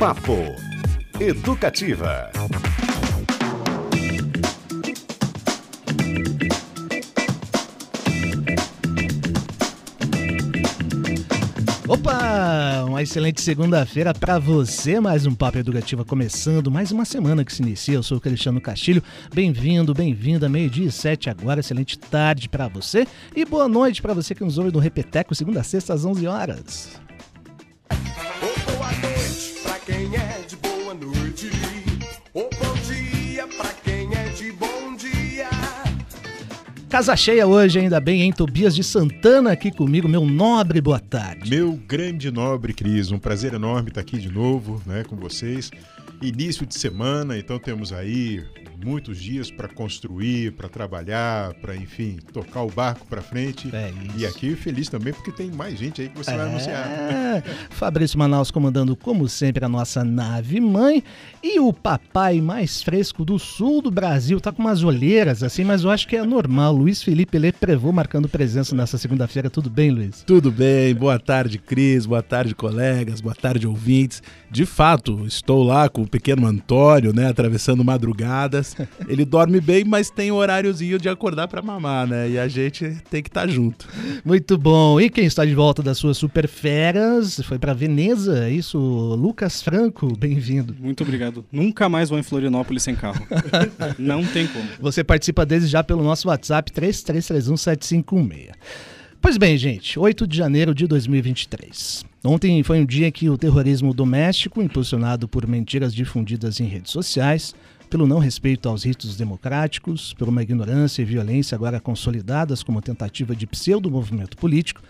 [0.00, 0.32] Papo
[1.20, 2.30] Educativa.
[11.86, 12.84] Opa!
[12.88, 14.98] Uma excelente segunda-feira para você.
[14.98, 17.96] Mais um Papo Educativa começando, mais uma semana que se inicia.
[17.96, 19.02] Eu sou o Cristiano Castilho.
[19.34, 20.48] Bem-vindo, bem-vinda.
[20.48, 21.60] Meio-dia e sete agora.
[21.60, 23.06] Excelente tarde para você
[23.36, 26.26] e boa noite para você que nos ouve no Repeteco, segunda a sexta às 11
[26.26, 27.09] horas.
[36.90, 38.32] Casa cheia hoje, ainda bem, hein?
[38.32, 41.48] Tobias de Santana aqui comigo, meu nobre, boa tarde.
[41.48, 45.70] Meu grande nobre Cris, um prazer enorme estar aqui de novo, né, com vocês.
[46.20, 48.44] Início de semana, então temos aí
[48.84, 53.74] muitos dias para construir, para trabalhar, para enfim tocar o barco para frente.
[53.74, 54.18] É isso.
[54.18, 56.86] E aqui feliz também porque tem mais gente aí que você vai anunciar.
[56.86, 61.02] É, Fabrício Manaus comandando, como sempre, a nossa nave mãe.
[61.42, 64.40] E o papai mais fresco do sul do Brasil.
[64.40, 66.74] Tá com umas olheiras assim, mas eu acho que é normal.
[66.74, 69.50] Luiz Felipe Leprevô marcando presença nessa segunda-feira.
[69.50, 70.22] Tudo bem, Luiz?
[70.26, 74.22] Tudo bem, boa tarde, Cris, boa tarde, colegas, boa tarde, ouvintes.
[74.50, 78.69] De fato, estou lá com o pequeno Antônio, né, atravessando madrugadas.
[79.08, 82.28] Ele dorme bem, mas tem o horáriozinho de acordar para mamar, né?
[82.30, 83.88] E a gente tem que estar junto.
[84.24, 85.00] Muito bom.
[85.00, 89.62] E quem está de volta das suas super férias foi para Veneza, é isso, Lucas
[89.62, 90.74] Franco, bem-vindo.
[90.78, 91.44] Muito obrigado.
[91.50, 93.26] Nunca mais vou em Florianópolis sem carro.
[93.98, 94.68] Não tem como.
[94.80, 98.50] Você participa desde já pelo nosso WhatsApp 33317516.
[99.22, 102.04] Pois bem, gente, 8 de janeiro de 2023.
[102.24, 107.54] Ontem foi um dia que o terrorismo doméstico, impulsionado por mentiras difundidas em redes sociais,
[107.90, 113.34] pelo não respeito aos ritos democráticos, por uma ignorância e violência agora consolidadas como tentativa
[113.34, 114.80] de pseudo-movimento político,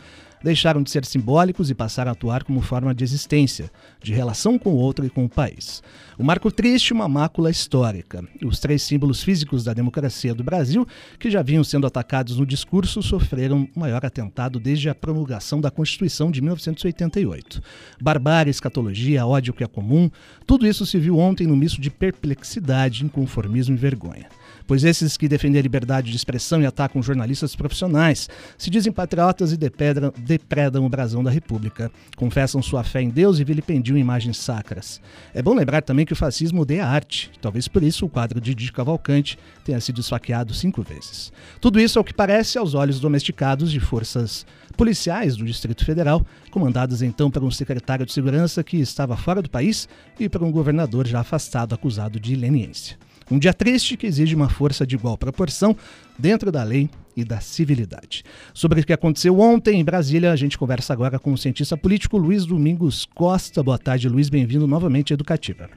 [0.42, 3.70] deixaram de ser simbólicos e passaram a atuar como forma de existência,
[4.02, 5.82] de relação com o outro e com o país.
[6.18, 8.22] O marco triste, uma mácula histórica.
[8.44, 10.86] Os três símbolos físicos da democracia do Brasil,
[11.18, 15.70] que já vinham sendo atacados no discurso, sofreram o maior atentado desde a promulgação da
[15.70, 17.62] Constituição de 1988.
[18.00, 20.10] Barbárie, escatologia, ódio que é comum,
[20.46, 24.26] tudo isso se viu ontem no misto de perplexidade, inconformismo e vergonha
[24.70, 29.52] pois esses que defendem a liberdade de expressão e atacam jornalistas profissionais se dizem patriotas
[29.52, 34.36] e depredam, depredam o brasão da República, confessam sua fé em Deus e vilipendiam imagens
[34.36, 35.00] sacras.
[35.34, 38.54] É bom lembrar também que o fascismo odeia arte, talvez por isso o quadro de
[38.54, 41.32] Didi Cavalcante tenha sido esfaqueado cinco vezes.
[41.60, 46.24] Tudo isso é o que parece aos olhos domesticados de forças policiais do Distrito Federal,
[46.52, 50.52] comandadas então por um secretário de segurança que estava fora do país e por um
[50.52, 52.96] governador já afastado acusado de leniência.
[53.30, 55.76] Um dia triste que exige uma força de igual proporção
[56.18, 58.24] dentro da lei e da civilidade.
[58.52, 62.18] Sobre o que aconteceu ontem em Brasília, a gente conversa agora com o cientista político
[62.18, 63.62] Luiz Domingos Costa.
[63.62, 64.28] Boa tarde, Luiz.
[64.28, 65.70] Bem-vindo novamente à Educativa.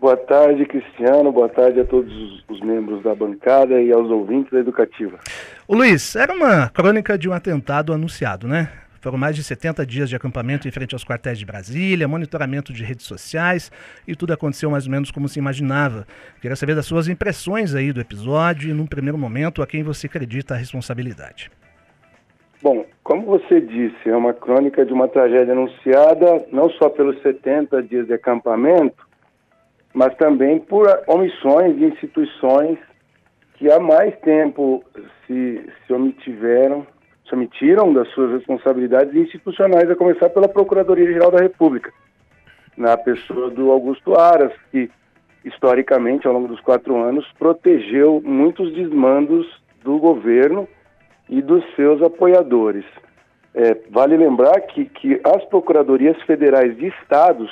[0.00, 1.32] Boa tarde, Cristiano.
[1.32, 2.12] Boa tarde a todos
[2.48, 5.18] os membros da bancada e aos ouvintes da Educativa.
[5.66, 8.70] O Luiz, era uma crônica de um atentado anunciado, né?
[9.00, 12.84] Foram mais de 70 dias de acampamento em frente aos quartéis de Brasília, monitoramento de
[12.84, 13.72] redes sociais
[14.06, 16.06] e tudo aconteceu mais ou menos como se imaginava.
[16.40, 20.06] Queria saber das suas impressões aí do episódio e, num primeiro momento, a quem você
[20.06, 21.50] acredita a responsabilidade.
[22.62, 27.82] Bom, como você disse, é uma crônica de uma tragédia anunciada não só pelos 70
[27.84, 29.08] dias de acampamento,
[29.94, 32.78] mas também por omissões de instituições
[33.54, 34.84] que há mais tempo
[35.26, 36.86] se, se omitiveram
[37.30, 41.92] se omitiram das suas responsabilidades institucionais, a começar pela Procuradoria-Geral da República,
[42.76, 44.90] na pessoa do Augusto Aras, que
[45.44, 49.46] historicamente, ao longo dos quatro anos, protegeu muitos desmandos
[49.82, 50.68] do governo
[51.28, 52.84] e dos seus apoiadores.
[53.54, 57.50] É, vale lembrar que, que as procuradorias federais de estados,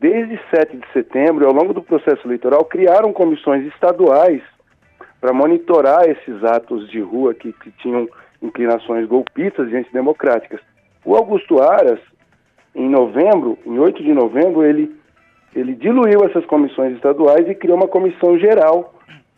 [0.00, 4.42] desde 7 de setembro, ao longo do processo eleitoral, criaram comissões estaduais
[5.20, 8.08] para monitorar esses atos de rua que, que tinham
[8.42, 10.60] inclinações golpistas e antidemocráticas.
[11.04, 12.00] O Augusto Aras,
[12.74, 14.94] em novembro, em 8 de novembro, ele,
[15.54, 18.94] ele diluiu essas comissões estaduais e criou uma comissão geral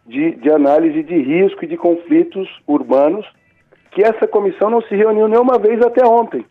[0.06, 3.26] de, de análise de risco e de conflitos urbanos,
[3.90, 6.44] que essa comissão não se reuniu nenhuma vez até ontem.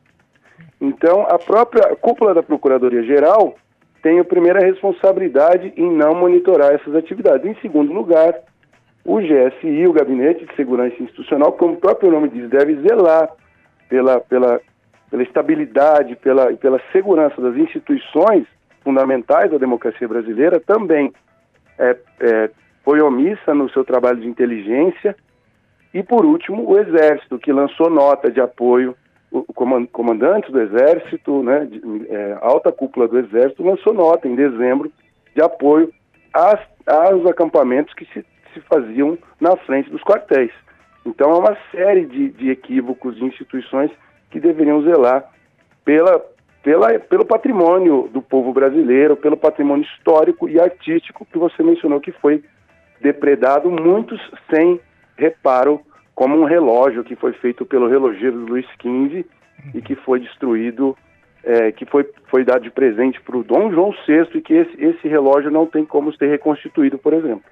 [0.79, 3.55] Então, a própria cúpula da Procuradoria-Geral
[4.01, 7.45] tem a primeira responsabilidade em não monitorar essas atividades.
[7.45, 8.35] Em segundo lugar,
[9.05, 13.29] o GSI, o Gabinete de Segurança Institucional, como o próprio nome diz, deve zelar
[13.89, 14.61] pela, pela,
[15.11, 18.45] pela estabilidade, pela, pela segurança das instituições
[18.81, 21.11] fundamentais da democracia brasileira, também
[21.77, 22.49] é, é,
[22.83, 25.15] foi omissa no seu trabalho de inteligência.
[25.93, 28.95] E, por último, o Exército, que lançou nota de apoio
[29.31, 34.35] o coman- comandantes do Exército, né, de- é, alta cúpula do Exército, lançou nota em
[34.35, 34.91] dezembro
[35.35, 35.91] de apoio
[36.33, 38.23] às, aos acampamentos que se,
[38.53, 40.51] se faziam na frente dos quartéis.
[41.05, 43.91] Então, é uma série de, de equívocos de instituições
[44.31, 45.29] que deveriam zelar
[45.83, 46.23] pela,
[46.63, 52.11] pela, pelo patrimônio do povo brasileiro, pelo patrimônio histórico e artístico que você mencionou que
[52.13, 52.43] foi
[53.01, 54.19] depredado, muitos
[54.49, 54.79] sem
[55.17, 55.81] reparo,
[56.15, 59.25] como um relógio que foi feito pelo relogeiro Luiz XV
[59.73, 60.95] e que foi destruído,
[61.43, 64.83] é, que foi, foi dado de presente para o Dom João VI e que esse,
[64.83, 67.43] esse relógio não tem como ser reconstituído, por exemplo.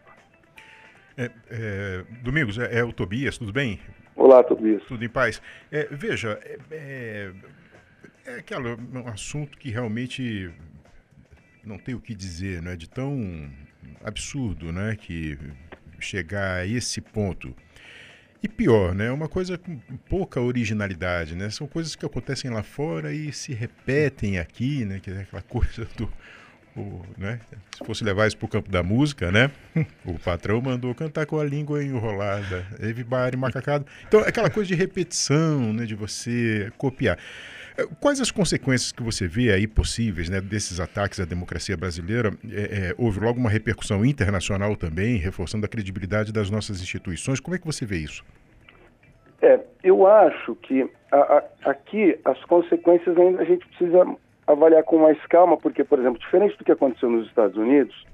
[1.17, 3.79] É, é, Domingos, é, é o Tobias, tudo bem?
[4.15, 4.85] Olá, tudo isso.
[4.87, 5.41] Tudo em paz.
[5.71, 7.31] É, veja, é, é,
[8.25, 10.51] é aquele um assunto que realmente
[11.63, 13.49] não tem o que dizer, não é de tão
[14.03, 15.37] absurdo, né, que
[15.99, 17.55] chegar a esse ponto.
[18.43, 19.77] E pior, né, uma coisa com
[20.09, 25.11] pouca originalidade, né, são coisas que acontecem lá fora e se repetem aqui, né, que
[25.11, 26.11] é aquela coisa do
[26.75, 27.39] o, né?
[27.77, 29.51] Se fosse levar isso para o campo da música, né?
[30.05, 33.85] O patrão mandou cantar com a língua enrolada, everybody macacado.
[34.07, 35.85] Então, aquela coisa de repetição, né?
[35.85, 37.17] De você copiar.
[37.77, 40.39] Eh, Quais as consequências que você vê aí possíveis, né?
[40.41, 42.33] Desses ataques à democracia brasileira?
[42.49, 47.39] Eh, eh, houve logo uma repercussão internacional também, reforçando a credibilidade das nossas instituições.
[47.39, 48.23] Como é que você vê isso?
[49.41, 54.05] É, eu acho que a- a- aqui as consequências ainda a gente precisa
[54.51, 58.05] avaliar com mais calma, porque, por exemplo, diferente do que aconteceu nos Estados Unidos,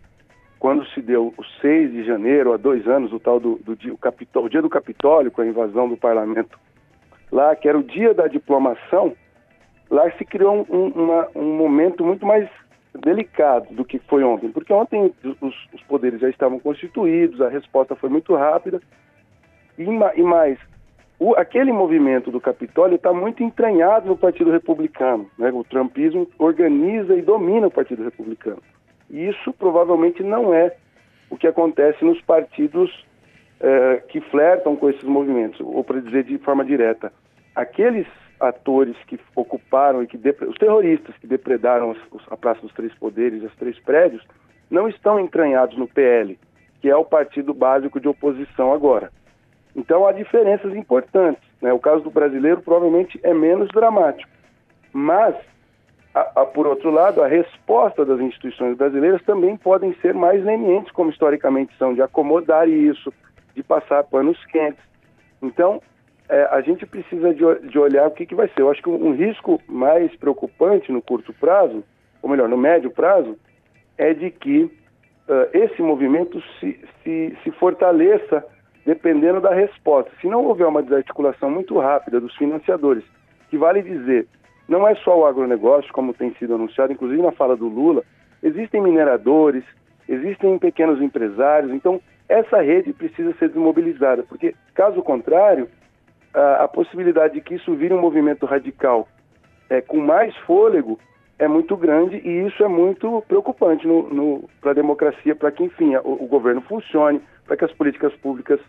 [0.60, 3.94] quando se deu o 6 de janeiro, há dois anos, o tal do, do dia,
[3.94, 6.58] o, Capitó- o dia do Capitólio, com a invasão do parlamento
[7.32, 9.14] lá, que era o dia da diplomação,
[9.90, 12.50] lá se criou um, uma- um momento muito mais
[13.00, 17.96] delicado do que foi ontem, porque ontem os, os poderes já estavam constituídos, a resposta
[17.96, 18.82] foi muito rápida,
[19.78, 20.58] e, e mais,
[21.20, 25.30] o- aquele movimento do Capitólio está muito entranhado no Partido Republicano.
[25.38, 25.52] Né?
[25.52, 28.62] O trumpismo organiza e domina o Partido Republicano.
[29.10, 30.76] E isso provavelmente não é
[31.30, 33.06] o que acontece nos partidos
[33.60, 37.12] eh, que flertam com esses movimentos, ou para dizer de forma direta,
[37.56, 38.06] aqueles
[38.40, 40.16] atores que ocuparam e que
[40.48, 44.24] os terroristas que depredaram os- os- a Praça dos Três Poderes, os três prédios,
[44.70, 46.38] não estão entranhados no PL,
[46.82, 49.12] que é o partido básico de oposição agora.
[49.78, 51.44] Então há diferenças importantes.
[51.62, 51.72] Né?
[51.72, 54.30] O caso do brasileiro provavelmente é menos dramático.
[54.92, 55.36] Mas,
[56.16, 60.92] a- a- por outro lado, a resposta das instituições brasileiras também podem ser mais lenientes,
[60.92, 63.14] como historicamente são, de acomodar isso,
[63.56, 64.84] de passar panos quentes.
[65.42, 65.80] Então,
[66.28, 68.62] é, a gente precisa de, de olhar o que, que vai ser.
[68.62, 71.84] Eu acho que um, um risco mais preocupante no curto prazo,
[72.22, 73.38] ou melhor, no médio prazo,
[73.98, 74.70] é de que
[75.30, 78.44] ah, esse movimento se, se, se fortaleça
[78.88, 80.10] dependendo da resposta.
[80.22, 83.04] Se não houver uma desarticulação muito rápida dos financiadores,
[83.50, 84.26] que vale dizer,
[84.66, 88.02] não é só o agronegócio, como tem sido anunciado, inclusive na fala do Lula,
[88.42, 89.66] existem mineradores,
[90.08, 92.00] existem pequenos empresários, então
[92.30, 95.68] essa rede precisa ser desmobilizada, porque caso contrário,
[96.34, 99.06] a, a possibilidade de que isso vire um movimento radical
[99.70, 100.98] é, com mais fôlego
[101.38, 103.86] é muito grande e isso é muito preocupante
[104.62, 108.60] para a democracia, para que, enfim, o governo funcione, para que as políticas públicas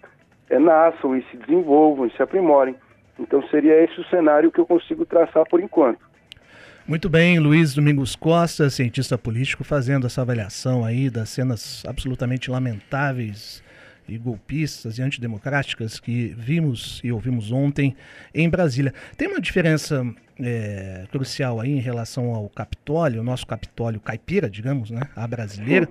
[0.48, 2.74] é, nasçam e se desenvolvam e se aprimorem.
[3.18, 5.98] Então seria esse o cenário que eu consigo traçar por enquanto.
[6.86, 13.62] Muito bem, Luiz Domingos Costa, cientista político, fazendo essa avaliação aí das cenas absolutamente lamentáveis
[14.08, 17.94] e golpistas e antidemocráticas que vimos e ouvimos ontem
[18.34, 18.94] em Brasília.
[19.18, 20.02] Tem uma diferença
[20.40, 25.86] é, crucial aí em relação ao Capitólio, o nosso Capitólio caipira, digamos, né, a brasileira,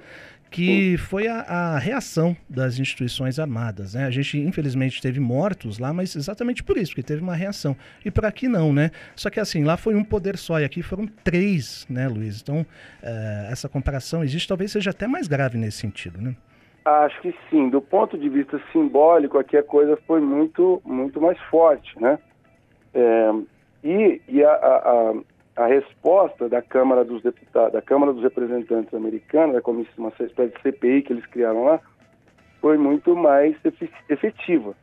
[0.49, 3.93] que foi a, a reação das instituições armadas.
[3.93, 4.05] Né?
[4.05, 7.75] A gente, infelizmente, teve mortos lá, mas exatamente por isso, porque teve uma reação.
[8.05, 8.91] E por aqui não, né?
[9.15, 12.41] Só que assim, lá foi um poder só, e aqui foram três, né, Luiz?
[12.41, 12.65] Então,
[13.03, 16.35] eh, essa comparação existe, talvez seja até mais grave nesse sentido, né?
[16.85, 17.69] Acho que sim.
[17.69, 22.17] Do ponto de vista simbólico, aqui a coisa foi muito, muito mais forte, né?
[22.93, 23.31] É,
[23.83, 25.13] e e a, a,
[25.57, 30.53] a, resposta da Câmara dos Deputados, da Câmara dos Representantes americana, da comissão, uma espécie
[30.53, 31.79] de CPI que eles criaram lá,
[32.61, 33.55] foi muito mais
[34.09, 34.75] efetiva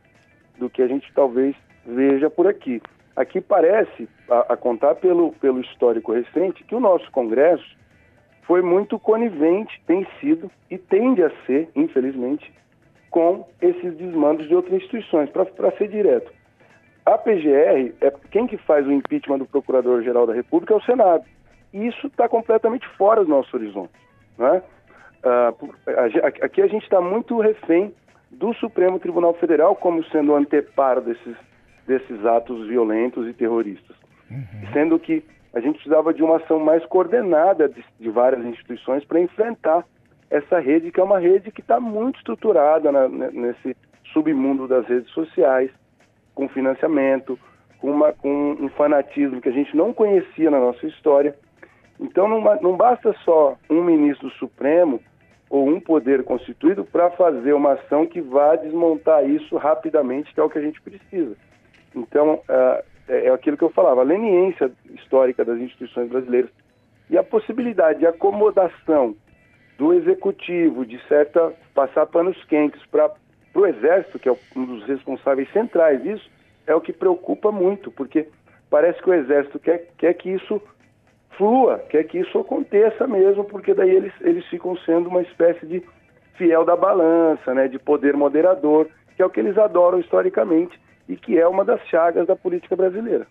[0.57, 1.55] do que a gente talvez
[1.85, 2.81] veja por aqui.
[3.15, 7.75] Aqui parece, a, a contar pelo, pelo histórico recente, que o nosso Congresso
[8.43, 12.53] foi muito conivente, tem sido e tende a ser, infelizmente,
[13.09, 15.29] com esses desmandos de outras instituições.
[15.29, 16.31] Para ser direto,
[17.05, 21.23] a PGR, é quem que faz o impeachment do Procurador-Geral da República é o Senado.
[21.73, 23.91] E isso está completamente fora do nosso horizonte.
[24.37, 24.61] Né?
[25.23, 25.53] Ah,
[26.41, 27.93] aqui a gente está muito refém
[28.31, 31.35] do Supremo Tribunal Federal como sendo o anteparo desses,
[31.87, 33.95] desses atos violentos e terroristas.
[34.73, 39.19] sendo que a gente precisava de uma ação mais coordenada de, de várias instituições para
[39.21, 39.85] enfrentar
[40.29, 43.77] essa rede, que é uma rede que está muito estruturada na- ne- nesse
[44.11, 45.69] submundo das redes sociais,
[46.35, 47.39] com financiamento,
[47.79, 51.35] com, uma- com um fanatismo que a gente não conhecia na nossa história.
[51.99, 55.01] Então não, não basta só um ministro Supremo
[55.49, 60.43] ou um poder constituído para fazer uma ação que vá desmontar isso rapidamente, que é
[60.43, 61.35] o que a gente precisa.
[61.95, 66.49] Então, ah, é é aquilo que eu falava, a leniência histórica das instituições brasileiras
[67.09, 69.15] e a possibilidade de acomodação
[69.77, 73.11] do executivo, de certa passar panos quentes para
[73.59, 76.29] o exército, que é um dos responsáveis centrais disso,
[76.67, 78.27] é o que preocupa muito, porque
[78.69, 80.61] parece que o exército quer, quer que isso
[81.37, 85.83] flua, quer que isso aconteça mesmo, porque daí eles, eles ficam sendo uma espécie de
[86.35, 91.15] fiel da balança, né, de poder moderador, que é o que eles adoram historicamente e
[91.15, 93.27] que é uma das chagas da política brasileira.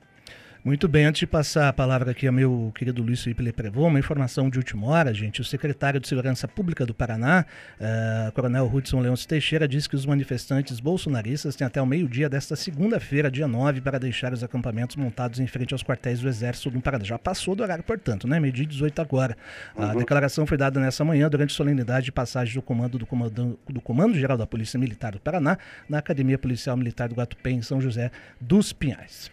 [0.64, 3.98] Muito bem, antes de passar a palavra aqui ao meu querido Luiz Felipe Leprevô, uma
[3.98, 5.42] informação de última hora, gente.
[5.42, 7.44] O secretário de Segurança Pública do Paraná,
[7.78, 12.56] eh, Coronel Hudson Leôncio Teixeira, disse que os manifestantes bolsonaristas têm até o meio-dia desta
[12.56, 16.80] segunda-feira, dia 9, para deixar os acampamentos montados em frente aos quartéis do Exército no
[16.80, 17.04] Paraná.
[17.04, 18.40] Já passou do horário, portanto, né?
[18.40, 19.36] Meio-dia e 18 agora.
[19.76, 23.58] A declaração foi dada nessa manhã durante a solenidade de passagem do comando do Comando,
[23.68, 27.60] do comando Geral da Polícia Militar do Paraná na Academia Policial Militar do Guatupé, em
[27.60, 29.30] São José dos Pinhais.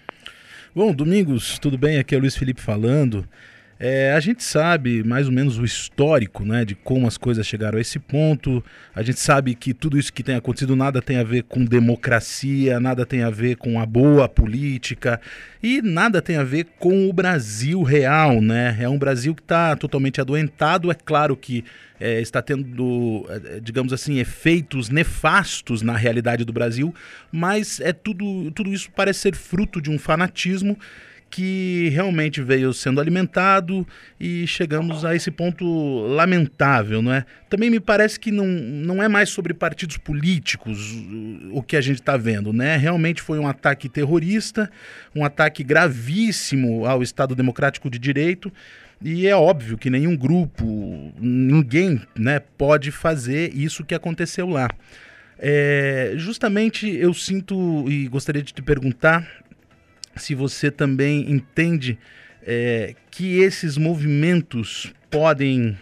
[0.73, 1.97] Bom, Domingos, tudo bem?
[1.97, 3.27] Aqui é o Luiz Felipe falando.
[3.83, 7.79] É, a gente sabe mais ou menos o histórico né, de como as coisas chegaram
[7.79, 8.63] a esse ponto.
[8.93, 12.79] A gente sabe que tudo isso que tem acontecido nada tem a ver com democracia,
[12.79, 15.19] nada tem a ver com a boa política
[15.63, 18.39] e nada tem a ver com o Brasil real.
[18.39, 18.77] Né?
[18.79, 20.91] É um Brasil que está totalmente adoentado.
[20.91, 21.65] É claro que
[21.99, 26.93] é, está tendo, é, digamos assim, efeitos nefastos na realidade do Brasil,
[27.31, 30.77] mas é tudo, tudo isso parece ser fruto de um fanatismo
[31.31, 33.87] que realmente veio sendo alimentado
[34.19, 35.65] e chegamos a esse ponto
[36.07, 37.25] lamentável, não é?
[37.49, 40.93] Também me parece que não, não é mais sobre partidos políticos
[41.51, 42.75] o- que a gente está vendo, né?
[42.75, 44.69] Realmente foi um ataque terrorista,
[45.15, 48.51] um ataque gravíssimo ao Estado Democrático de Direito
[49.01, 54.67] e é óbvio que nenhum grupo, ninguém, né, pode fazer isso que aconteceu lá.
[55.39, 59.27] É, justamente eu sinto e gostaria de te perguntar
[60.15, 61.97] se você também entende
[62.45, 65.77] é, que esses movimentos podem,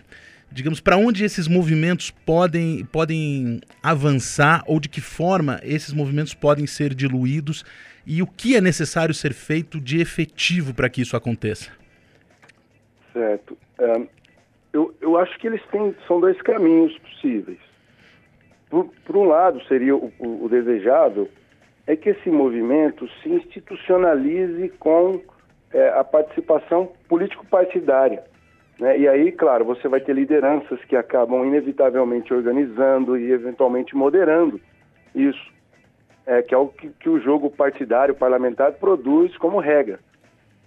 [0.51, 6.67] digamos, para onde esses movimentos podem, podem avançar ou de que forma esses movimentos podem
[6.67, 7.63] ser diluídos
[8.05, 11.71] e o que é necessário ser feito de efetivo para que isso aconteça.
[13.13, 13.57] Certo.
[14.73, 17.59] Eu, eu acho que eles têm, são dois caminhos possíveis.
[18.69, 21.29] Por, por um lado, seria o, o, o desejável
[21.89, 25.19] é que esse movimento se institucionalize com
[25.73, 28.23] é, a participação político-partidária.
[28.79, 28.99] Né?
[28.99, 34.61] E aí, claro, você vai ter lideranças que acabam inevitavelmente organizando e eventualmente moderando
[35.15, 35.51] isso,
[36.27, 39.99] é, que é o que, que o jogo partidário parlamentar produz como regra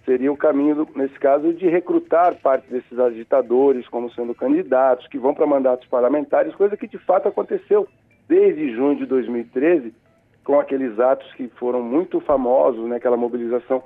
[0.05, 5.33] seria o caminho, nesse caso, de recrutar parte desses agitadores como sendo candidatos, que vão
[5.33, 7.87] para mandatos parlamentares, coisa que de fato aconteceu
[8.27, 9.93] desde junho de 2013,
[10.43, 13.83] com aqueles atos que foram muito famosos, né, aquela mobilização.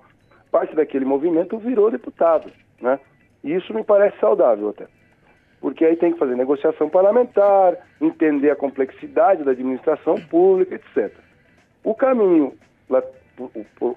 [0.51, 2.51] Parte daquele movimento virou deputado.
[2.81, 2.99] Né?
[3.43, 4.87] E isso me parece saudável até.
[5.59, 11.13] Porque aí tem que fazer negociação parlamentar, entender a complexidade da administração pública, etc.
[11.83, 12.53] O caminho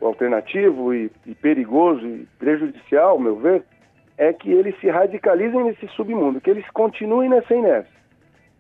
[0.02, 3.64] alternativo e perigoso e prejudicial, ao meu ver,
[4.16, 8.00] é que eles se radicalizem nesse submundo, que eles continuem nessa inércia.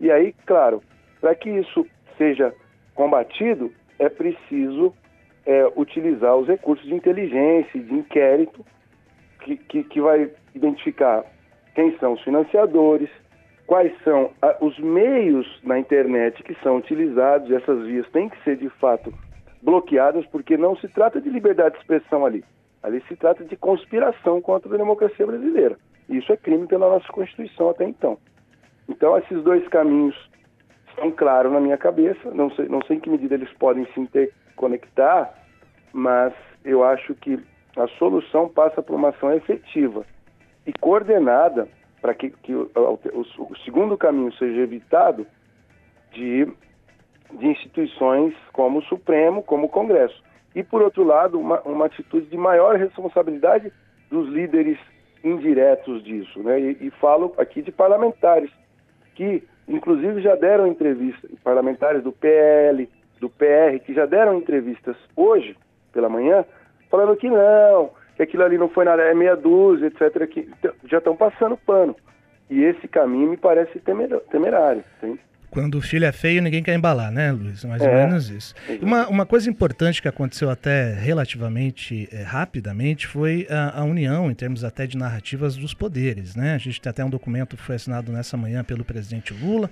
[0.00, 0.82] E aí, claro,
[1.20, 2.54] para que isso seja
[2.94, 4.92] combatido, é preciso
[5.46, 8.64] é, utilizar os recursos de inteligência de inquérito
[9.42, 11.24] que, que, que vai identificar
[11.74, 13.10] quem são os financiadores,
[13.66, 18.56] quais são ah, os meios na internet que são utilizados, essas vias têm que ser
[18.56, 19.12] de fato
[19.62, 22.42] bloqueadas, porque não se trata de liberdade de expressão ali.
[22.82, 25.76] Ali se trata de conspiração contra a democracia brasileira.
[26.08, 28.18] Isso é crime pela nossa Constituição até então.
[28.88, 30.16] Então, esses dois caminhos
[31.00, 32.30] estão claros na minha cabeça.
[32.32, 35.32] Não sei, não sei em que medida eles podem se interconectar,
[35.92, 36.32] mas
[36.64, 37.42] eu acho que
[37.76, 40.04] a solução passa por uma ação efetiva
[40.66, 41.66] e coordenada
[42.02, 45.26] para que, que o, o- o segundo caminho seja evitado
[46.12, 46.46] de,
[47.32, 50.22] de instituições como o Supremo, como o Congresso.
[50.54, 53.72] E, por outro lado, uma, uma atitude de maior responsabilidade
[54.10, 54.78] dos líderes
[55.22, 56.42] indiretos disso.
[56.42, 56.60] Né?
[56.60, 58.50] E, e falo aqui de parlamentares,
[59.14, 62.88] que inclusive já deram entrevistas, parlamentares do PL,
[63.20, 65.56] do PR, que já deram entrevistas hoje,
[65.92, 66.44] pela manhã,
[66.90, 70.48] falando que não, que aquilo ali não foi nada, é meia dúzia, etc., que
[70.84, 71.94] já estão passando pano.
[72.48, 74.82] E esse caminho me parece temer- temerário.
[74.98, 75.20] entende?
[75.50, 77.64] Quando o filho é feio, ninguém quer embalar, né, Luiz?
[77.64, 78.06] Mais ou É.
[78.06, 78.54] menos isso.
[78.80, 84.34] Uma, uma coisa importante que aconteceu até relativamente eh, rapidamente foi a, a união, em
[84.34, 86.54] termos até de narrativas, dos poderes, né?
[86.54, 89.70] A gente tem até um documento que foi assinado nessa manhã pelo presidente Lula,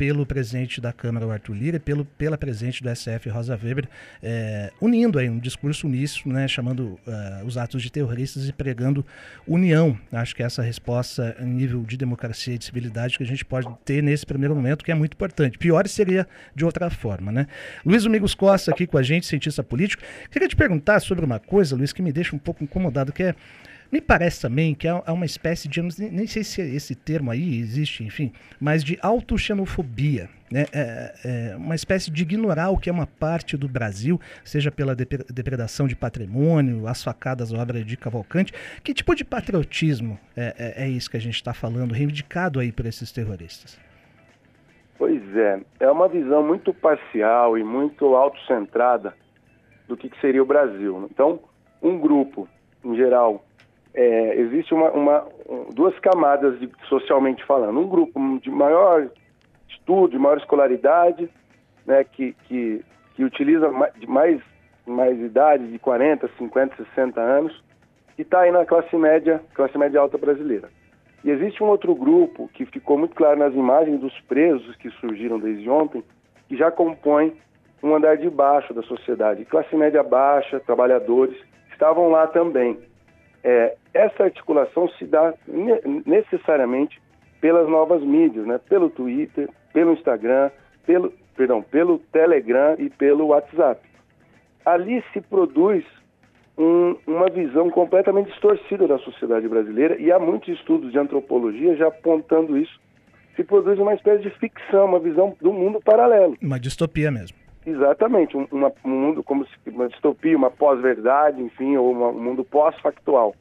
[0.00, 3.86] pelo presidente da Câmara, o Arthur Lira, e pelo, pela presidente do SF, Rosa Weber,
[4.22, 9.04] eh, unindo aí um discurso uníssono, né, chamando ah, os atos de terroristas e pregando
[9.46, 9.98] união.
[10.10, 13.68] Acho que essa resposta em nível de democracia e de civilidade que a gente pode
[13.84, 15.58] ter nesse primeiro momento, que é muito importante.
[15.58, 17.46] Pior seria de outra forma, né?
[17.84, 20.02] Luiz Domingos Costa aqui com a gente, cientista político.
[20.30, 23.34] Queria te perguntar sobre uma coisa, Luiz, que me deixa um pouco incomodado, que é
[23.90, 27.58] me parece também que há há uma espécie de, nem sei se esse termo aí
[27.58, 30.66] existe, enfim, mas de autoxenofobia, né?
[30.72, 31.14] É,
[31.52, 35.24] é uma espécie de ignorar o que é uma parte do Brasil, seja pela depre-
[35.32, 38.52] depredação de patrimônio, as facadas obra de Cavalcante.
[38.82, 42.72] Que tipo de patriotismo é, é, é isso que a gente está falando, reivindicado aí
[42.72, 43.78] por esses terroristas?
[44.98, 49.14] Pois é, é uma visão muito parcial e muito autocentrada
[49.88, 51.08] do que, que seria o Brasil.
[51.10, 51.40] Então,
[51.82, 52.46] um grupo,
[52.84, 53.44] em geral,
[53.94, 57.78] é, existe uma, uma- um- duas camadas de- socialmente falando.
[57.80, 59.08] Um grupo de maior
[59.68, 61.28] estudo, de maior escolaridade,
[61.86, 63.68] né, que, que, que utiliza
[63.98, 64.40] de mais,
[64.86, 67.62] mais idade, de 40, 50, 60 anos,
[68.16, 70.68] que está aí na classe média, classe média alta brasileira.
[71.24, 75.38] E existe um outro grupo que ficou muito claro nas imagens dos presos que surgiram
[75.38, 76.02] desde ontem,
[76.48, 77.34] que já compõe
[77.82, 79.44] um andar de baixo da sociedade.
[79.44, 81.36] Classe média baixa, trabalhadores,
[81.72, 82.78] estavam lá também.
[83.42, 87.00] É, essa articulação se dá ne- necessariamente
[87.40, 88.60] pelas novas mídias, né?
[88.68, 90.50] pelo Twitter, pelo Instagram,
[90.86, 93.80] pelo, perdão, pelo Telegram e pelo WhatsApp.
[94.64, 95.84] Ali se produz
[96.58, 101.88] um- uma visão completamente distorcida da sociedade brasileira e há muitos estudos de antropologia já
[101.88, 102.78] apontando isso.
[103.36, 106.36] Se produz uma espécie de ficção, uma visão do mundo paralelo.
[106.42, 107.38] Uma distopia mesmo.
[107.66, 112.44] Exatamente, um, um mundo como se, uma distopia, uma pós-verdade, enfim, ou uma- um mundo
[112.44, 113.34] pós-factual.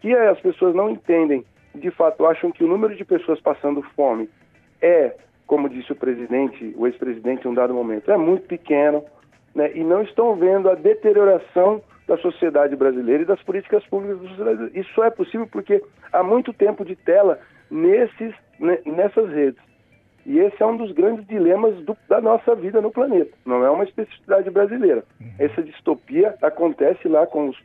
[0.00, 4.28] Que as pessoas não entendem, de fato, acham que o número de pessoas passando fome
[4.80, 5.14] é,
[5.46, 9.04] como disse o presidente, o ex-presidente em um dado momento, é muito pequeno,
[9.54, 14.28] né, e não estão vendo a deterioração da sociedade brasileira e das políticas públicas da
[14.28, 14.80] sociedade brasileira.
[14.80, 17.38] Isso só é possível porque há muito tempo de tela
[17.70, 19.60] nesses, ne- nessas redes.
[20.28, 23.32] E esse é um dos grandes dilemas do- da nossa vida no planeta.
[23.46, 25.02] Não é uma especificidade brasileira.
[25.38, 27.56] Essa distopia acontece lá com os,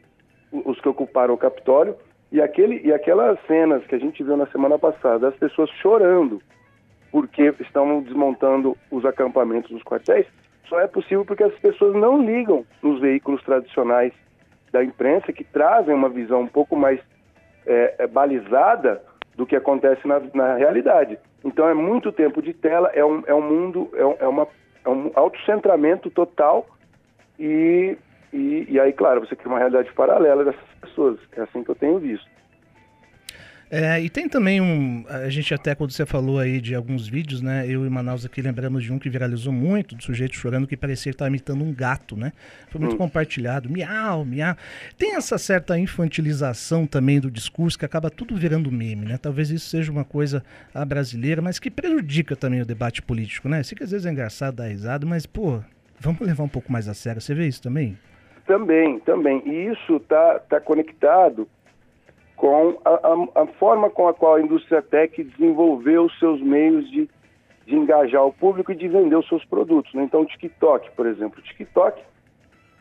[0.53, 1.93] os que ocuparam o Capitólio
[2.31, 6.41] e, aquele, e aquelas cenas que a gente viu na semana passada, as pessoas chorando
[7.11, 10.25] porque estão desmontando os acampamentos dos quartéis,
[10.69, 14.13] só é possível porque as pessoas não ligam nos veículos tradicionais
[14.71, 16.99] da imprensa que trazem uma visão um pouco mais
[17.67, 19.03] é, é, balizada
[19.35, 21.19] do que acontece na, na realidade.
[21.43, 24.47] Então é muito tempo de tela, é um, é um mundo, é, um- é uma,
[24.85, 26.65] é um autocentramento total
[27.39, 27.97] e,
[28.31, 31.19] e, e aí, claro, você cria uma realidade paralela dessas pessoas.
[31.35, 32.32] É assim que eu tenho visto.
[33.75, 35.03] É, e tem também um.
[35.09, 37.65] A gente até quando você falou aí de alguns vídeos, né?
[37.67, 41.11] Eu e Manaus aqui lembramos de um que viralizou muito, do sujeito chorando que parecia
[41.11, 42.33] que estava imitando um gato, né?
[42.69, 43.67] Foi muito compartilhado.
[43.71, 44.55] Miau, miau.
[44.95, 49.17] Tem essa certa infantilização também do discurso que acaba tudo virando meme, né?
[49.19, 53.63] Talvez isso seja uma coisa à brasileira, mas que prejudica também o debate político, né?
[53.63, 55.59] Sei que às vezes é engraçado dar risada, mas, pô,
[55.99, 57.19] vamos levar um pouco mais a sério.
[57.19, 57.97] Você vê isso também?
[58.45, 59.41] Também, também.
[59.47, 61.49] E isso está tá conectado
[62.43, 66.91] com a, a- a forma com a qual a indústria tech desenvolveu os seus meios
[66.91, 67.09] de,
[67.65, 69.93] de engajar o público e de vender os seus produtos.
[69.93, 70.03] né?
[70.03, 71.39] Então, o TikTok, por exemplo.
[71.39, 72.01] O TikTok,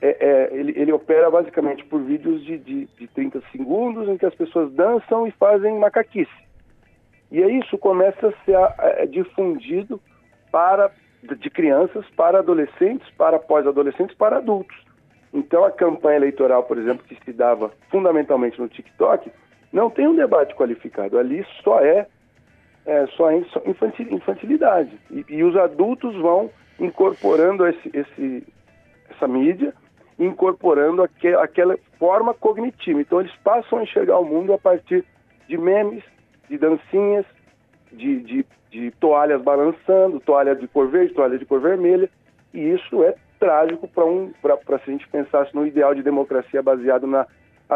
[0.01, 4.27] é, é, ele, ele opera basicamente por vídeos de, de, de 30 segundos em que
[4.27, 6.43] as pessoas dançam e fazem macaquice.
[7.31, 10.01] E aí isso começa a ser a- a- difundido
[10.51, 10.91] para
[11.23, 14.77] de crianças para adolescentes, para pós-adolescentes, para adultos.
[15.33, 19.31] Então a campanha eleitoral, por exemplo, que se dava fundamentalmente no TikTok,
[19.73, 21.19] não tem um debate qualificado.
[21.19, 22.07] Ali só é,
[22.87, 24.99] é só é infantil- infantilidade.
[25.11, 28.47] E, e os adultos vão incorporando esse, esse-
[29.11, 29.73] essa mídia,
[30.19, 33.01] incorporando aque, aquela forma cognitiva.
[33.01, 35.05] Então eles passam a enxergar o mundo a partir
[35.49, 36.03] de memes,
[36.49, 37.25] de dancinhas,
[37.93, 42.09] de, de, de toalhas balançando, toalha de cor verde, toalha de cor vermelha,
[42.53, 47.07] e isso é trágico para um, se a gente pensasse no ideal de democracia baseado
[47.07, 47.27] na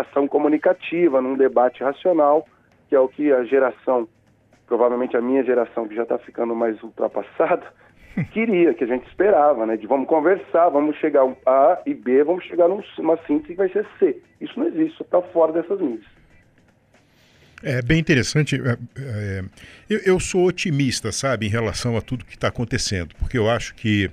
[0.01, 2.47] ação comunicativa, num debate racional,
[2.89, 4.09] que é o que a geração,
[4.67, 7.67] provavelmente a minha geração, que já está ficando mais ultrapassada,
[8.33, 9.77] queria, que a gente esperava, né?
[9.77, 13.69] De vamos conversar, vamos chegar a A e B, vamos chegar numa síntese que vai
[13.69, 14.21] ser C.
[14.41, 16.07] Isso não existe, está fora dessas mídias.
[17.63, 18.57] É bem interessante.
[18.57, 19.45] é, é,
[19.89, 23.75] eu, eu sou otimista, sabe, em relação a tudo que está acontecendo, porque eu acho
[23.75, 24.11] que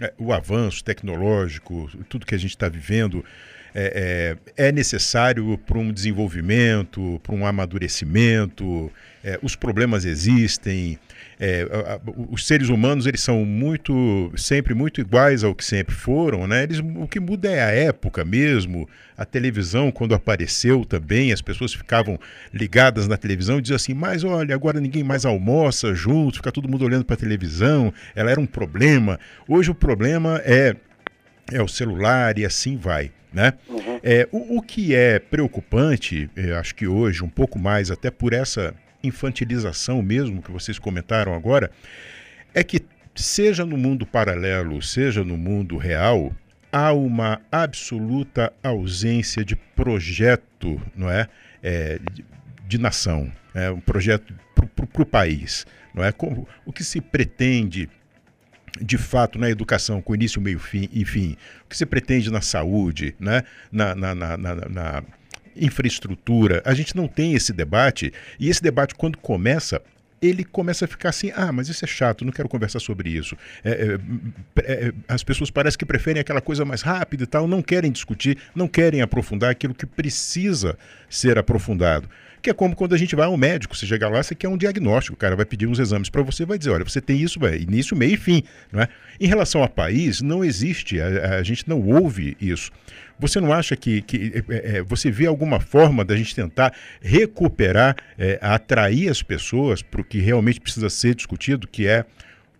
[0.00, 3.24] é, o avanço tecnológico, tudo que a gente está vivendo,
[3.74, 8.90] é, é, é necessário para um desenvolvimento, para um amadurecimento.
[9.26, 10.98] é, os problemas existem.
[11.40, 15.94] é, a- a- os seres humanos eles são muito sempre muito iguais ao que sempre
[15.94, 16.62] foram, né?
[16.62, 18.88] Eles, o que muda é a época mesmo.
[19.18, 22.18] A televisão quando apareceu também as pessoas ficavam
[22.52, 26.68] ligadas na televisão e diziam assim: mas olha agora ninguém mais almoça junto, fica todo
[26.68, 27.92] mundo olhando para a televisão.
[28.14, 29.18] Ela era um problema.
[29.48, 30.76] Hoje o problema é
[31.52, 33.10] é o celular e assim vai.
[33.34, 33.54] Né?
[34.00, 38.32] É, o, o que é preocupante, eu acho que hoje, um pouco mais, até por
[38.32, 41.70] essa infantilização mesmo que vocês comentaram agora,
[42.54, 42.80] é que
[43.12, 46.32] seja no mundo paralelo, seja no mundo real,
[46.70, 51.28] há uma absoluta ausência de projeto, não é,
[51.60, 52.24] É, de,
[52.68, 56.12] de nação, é um projeto para o país, não é?
[56.12, 57.88] Como, o que se pretende
[58.80, 62.40] de fato na educação com início, meio fim, e fim, o que se pretende na
[62.40, 63.42] saúde, né?
[63.70, 65.02] na, na, na, na,
[65.56, 66.60] infraestrutura.
[66.64, 69.80] A gente não tem esse debate, e esse debate, quando começa,
[70.20, 73.36] ele começa a ficar assim: ah, mas isso é chato, não quero conversar sobre isso.
[73.62, 73.70] É,
[74.56, 77.92] é, é, as pessoas parecem que preferem aquela coisa mais rápida e tal, não querem
[77.92, 80.76] discutir, não querem aprofundar aquilo que precisa
[81.08, 82.08] ser aprofundado.
[82.44, 84.58] Que é como quando a gente vai ao médico, você chega lá, você quer um
[84.58, 87.40] diagnóstico, o cara vai pedir uns exames para você, vai dizer, olha, você tem isso,
[87.40, 88.42] vai, início, meio e fim.
[88.70, 88.88] Não é?
[89.18, 92.70] Em relação ao país, não existe, a, a gente não ouve isso.
[93.18, 97.96] Você não acha que, que é, é, você vê alguma forma da gente tentar recuperar,
[98.18, 102.04] é, atrair as pessoas para o que realmente precisa ser discutido, que é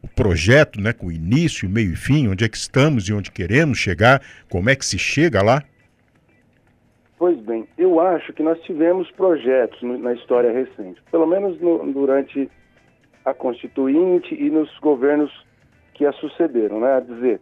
[0.00, 3.76] o projeto, né, com início, meio e fim, onde é que estamos e onde queremos
[3.76, 5.62] chegar, como é que se chega lá?
[7.18, 12.50] Pois bem, eu acho que nós tivemos projetos na história recente, pelo menos no- durante
[13.24, 15.30] a Constituinte e nos governos
[15.94, 16.96] que a sucederam, né?
[16.96, 17.40] A dizer,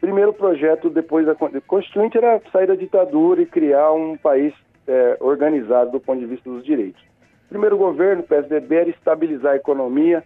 [0.00, 4.54] primeiro projeto depois da Con- Constituinte era sair da ditadura e criar um país
[4.86, 7.02] eh, organizado do ponto de vista dos direitos.
[7.50, 10.24] Primeiro governo, PSDB, era estabilizar a economia,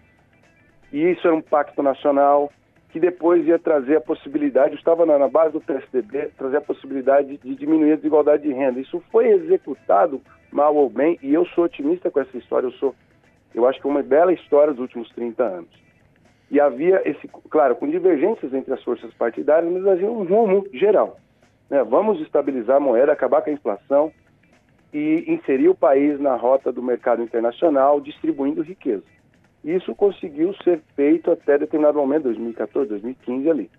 [0.93, 2.53] e isso era um pacto nacional
[2.93, 7.55] que depois ia trazer a possibilidade, estava na, base do PSDB, trazer a possibilidade de
[7.55, 8.79] diminuir a desigualdade de renda.
[8.79, 10.21] Isso foi executado
[10.53, 12.95] mal ou bem, e eu sou otimista com essa história, eu sou,
[13.55, 15.71] eu acho que é uma bela história dos últimos 30 anos.
[16.51, 21.17] E havia esse, claro, com divergências entre as forças partidárias, mas havia um rumo geral.
[21.71, 21.83] né?
[21.85, 24.13] Vamos estabilizar a moeda, acabar com a inflação
[24.93, 29.05] e inserir o país na rota do mercado internacional, distribuindo riqueza.
[29.65, 33.71] Isso conseguiu ser feito até determinado momento, 2014, 2015 ali.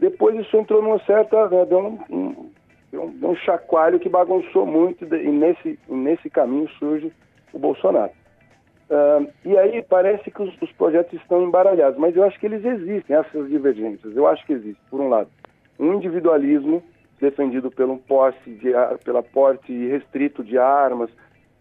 [0.00, 2.50] Depois isso entrou numa certa, né, deu, um, um,
[2.92, 7.12] deu um- chacoalho que bagunçou muito e nesse, nesse caminho surge
[7.52, 8.12] o Bolsonaro.
[8.90, 12.64] Ah, e aí parece que os, os projetos estão embaralhados, mas eu acho que eles
[12.64, 14.16] existem, essas divergências.
[14.16, 15.28] Eu acho que existe, por um lado,
[15.78, 16.82] um individualismo
[17.20, 18.72] defendido pelo posse de,
[19.04, 21.10] pela porte restrito de armas,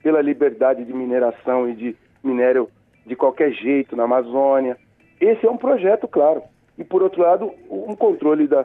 [0.02, 2.69] pela liberdade de mineração e de minério
[3.08, 4.78] de qualquer jeito na Amazônia.
[5.20, 6.43] Esse é um projeto, claro.
[6.78, 8.63] E, por outro lado, um controle da,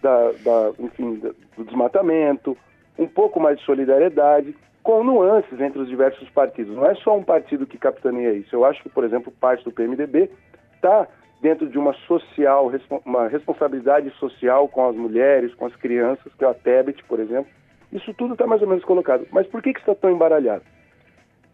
[0.00, 2.56] da, da, enfim, da- do desmatamento,
[2.98, 6.74] um pouco mais de solidariedade, com nuances entre os diversos partidos.
[6.74, 8.54] Não é só um partido que capitaneia isso.
[8.56, 10.30] Eu acho que, por exemplo, parte do PMDB
[10.76, 11.06] está
[11.42, 12.70] dentro de uma social,
[13.04, 17.50] uma responsabilidade social com as mulheres, com as crianças, que é a Tebet, por exemplo.
[17.92, 19.26] Isso tudo está mais ou menos colocado.
[19.32, 20.62] Mas por que, que está tão embaralhado?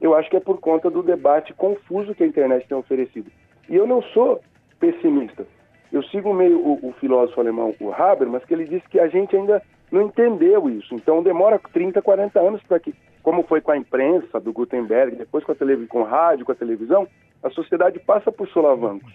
[0.01, 3.31] Eu acho que é por conta do debate confuso que a internet tem oferecido.
[3.69, 4.41] E eu não sou
[4.79, 5.47] pessimista.
[5.93, 9.35] Eu sigo meio o, o filósofo alemão, o Habermas, que ele disse que a gente
[9.37, 10.95] ainda não entendeu isso.
[10.95, 15.45] Então demora 30, 40 anos para que, como foi com a imprensa do Gutenberg, depois
[15.45, 17.09] com a televisão, com rádio, com a televisão,
[17.43, 19.13] a sociedade passa por solavancos.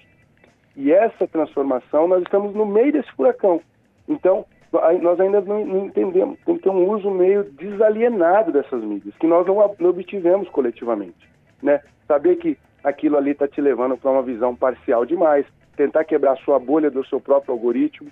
[0.76, 3.62] E essa transformação, nós estamos no meio desse furacão.
[4.08, 9.14] Então, nós ainda não, não entendemos, tem que ter um uso meio desalienado dessas mídias,
[9.18, 11.30] que nós não, não obtivemos coletivamente.
[11.62, 11.82] Né?
[12.08, 16.58] Saber que aquilo ali está te levando para uma visão parcial demais, tentar quebrar sua
[16.58, 18.10] bolha do seu próprio algoritmo.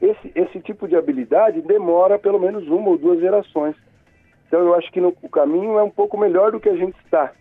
[0.00, 3.74] Esse, esse tipo de habilidade demora pelo menos uma ou duas gerações.
[4.46, 6.96] Então eu acho que no, o caminho é um pouco melhor do que a gente
[7.04, 7.32] está.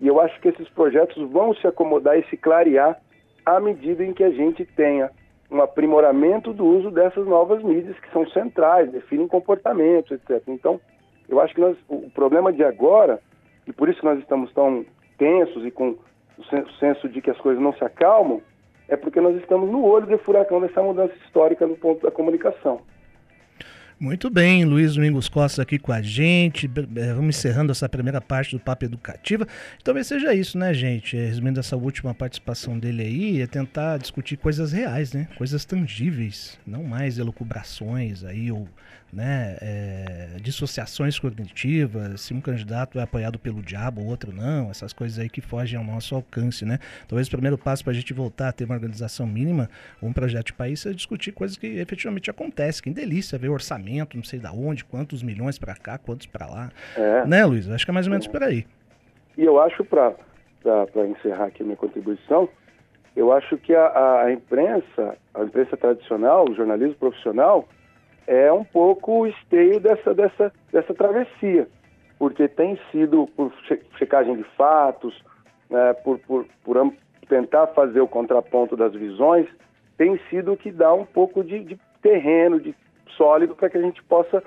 [0.00, 3.00] E eu acho que esses projetos vão se acomodar e se clarear
[3.44, 5.10] à medida em que a gente tenha
[5.50, 10.42] um aprimoramento do uso dessas novas mídias que são centrais, definem comportamentos, etc.
[10.48, 10.80] Então,
[11.28, 13.20] eu acho que nós, o problema de agora,
[13.66, 14.84] e por isso nós estamos tão
[15.16, 15.96] tensos e com
[16.36, 18.40] o sen- senso de que as coisas não se acalmam,
[18.88, 22.80] é porque nós estamos no olho do furacão dessa mudança histórica no ponto da comunicação.
[24.00, 26.68] Muito bem, Luiz Domingos Costa aqui com a gente.
[26.68, 29.44] Vamos encerrando essa primeira parte do Papo Educativa.
[29.82, 31.16] Talvez seja isso, né, gente?
[31.16, 35.26] É, Resumindo essa última participação dele aí, é tentar discutir coisas reais, né?
[35.36, 38.68] Coisas tangíveis, não mais elucubrações aí ou
[39.12, 44.92] né, é, dissociações cognitivas, se um candidato é apoiado pelo diabo, o outro não, essas
[44.92, 46.78] coisas aí que fogem ao nosso alcance, né?
[47.08, 49.68] Talvez o primeiro passo para a gente voltar a ter uma organização mínima,
[50.02, 52.82] um projeto de país, é discutir coisas que efetivamente acontecem.
[52.82, 56.70] Que delícia ver orçamento, não sei da onde, quantos milhões para cá, quantos para lá.
[56.96, 57.26] É.
[57.26, 57.68] Né, Luiz?
[57.70, 58.66] Acho que é mais ou menos por aí.
[59.36, 60.14] E eu acho, para
[61.08, 62.48] encerrar aqui a minha contribuição,
[63.16, 67.68] eu acho que a, a imprensa, a imprensa tradicional, o jornalismo profissional,
[68.28, 71.66] é um pouco o esteio dessa, dessa, dessa travessia,
[72.18, 75.20] porque tem sido por che- checagem de fatos,
[75.70, 76.92] né, por, por, por
[77.28, 79.48] tentar fazer o contraponto das visões,
[79.96, 82.74] tem sido o que dá um pouco de, de terreno, de
[83.16, 84.42] sólido, para que a gente possa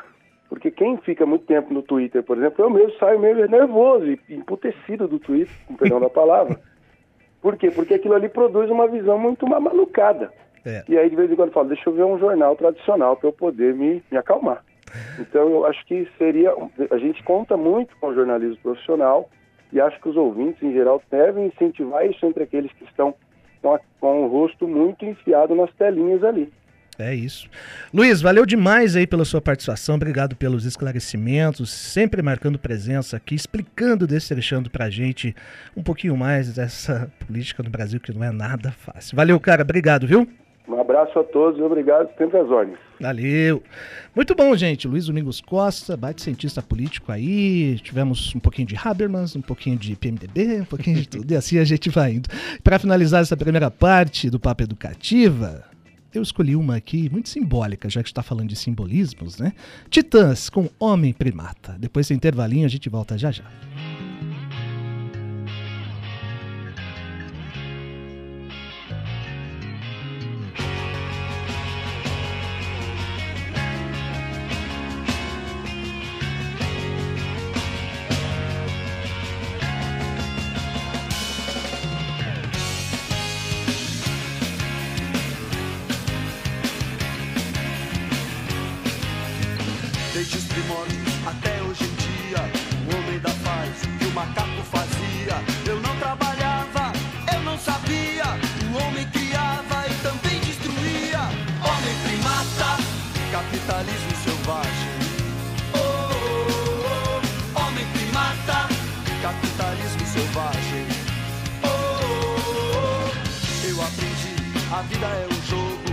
[0.47, 4.19] porque quem fica muito tempo no Twitter, por exemplo, eu mesmo saio meio nervoso e
[4.29, 6.59] emputecido do Twitter, com perdão da palavra.
[7.41, 7.71] Por quê?
[7.71, 10.31] Porque aquilo ali produz uma visão muito ma- malucada.
[10.65, 10.83] É.
[10.87, 13.29] E aí, de vez em quando, eu falo, deixa eu ver um jornal tradicional para
[13.29, 14.63] eu poder me, me acalmar.
[15.19, 16.53] Então, eu acho que seria.
[16.89, 19.29] A gente conta muito com o jornalismo profissional
[19.71, 23.15] e acho que os ouvintes, em geral, devem incentivar isso entre aqueles que estão
[23.99, 26.51] com, o rosto muito enfiado nas telinhas ali.
[26.99, 27.49] É isso.
[27.93, 34.05] Luiz, valeu demais aí pela sua participação, obrigado pelos esclarecimentos, sempre marcando presença aqui, explicando,
[34.05, 35.33] destrinchando pra gente
[35.75, 39.15] um pouquinho mais dessa política no Brasil que não é nada fácil.
[39.15, 40.27] Valeu, cara, obrigado, viu?
[40.67, 42.77] Um abraço a todos e obrigado, sempre às ordens.
[42.99, 43.63] Valeu.
[44.15, 44.87] Muito bom, gente.
[44.87, 47.79] Luiz Domingos Costa, baita cientista político aí.
[47.79, 51.31] Tivemos um pouquinho de Habermas, um pouquinho de PMDB, um pouquinho de tudo.
[51.31, 52.29] E assim a gente vai indo.
[52.63, 55.63] Para finalizar essa primeira parte do Papo Educativa,
[56.13, 59.53] eu escolhi uma aqui muito simbólica, já que está falando de simbolismos, né?
[59.89, 61.75] Titãs com Homem Primata.
[61.79, 63.45] Depois desse intervalinho a gente volta já já.
[103.41, 104.93] Capitalismo selvagem.
[105.73, 107.21] Oh, oh,
[107.55, 107.59] oh.
[107.59, 108.69] Homem primata,
[109.21, 110.85] capitalismo selvagem.
[111.63, 113.09] Oh.
[113.67, 114.35] Eu aprendi,
[114.71, 115.89] a vida é um jogo,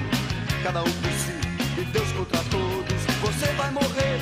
[0.62, 1.40] cada um por si
[1.80, 3.02] e Deus contra todos.
[3.22, 4.20] Você vai morrer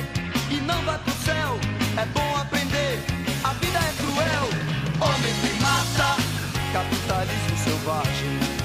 [0.49, 1.59] e não vai pro céu.
[1.97, 3.03] É bom aprender,
[3.43, 4.47] a vida é cruel.
[5.01, 6.15] Homem primata,
[6.71, 8.56] capitalismo selvagem.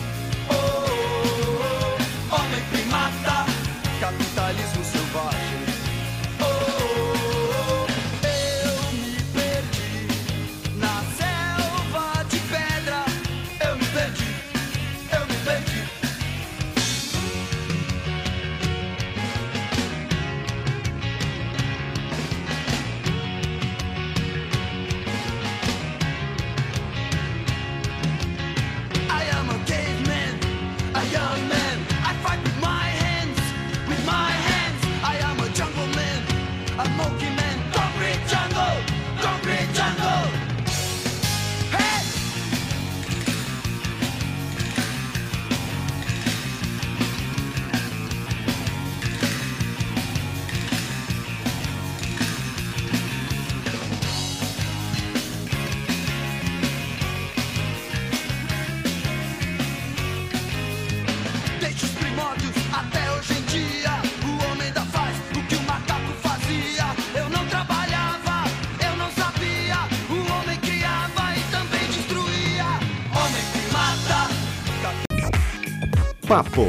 [76.33, 76.65] Papo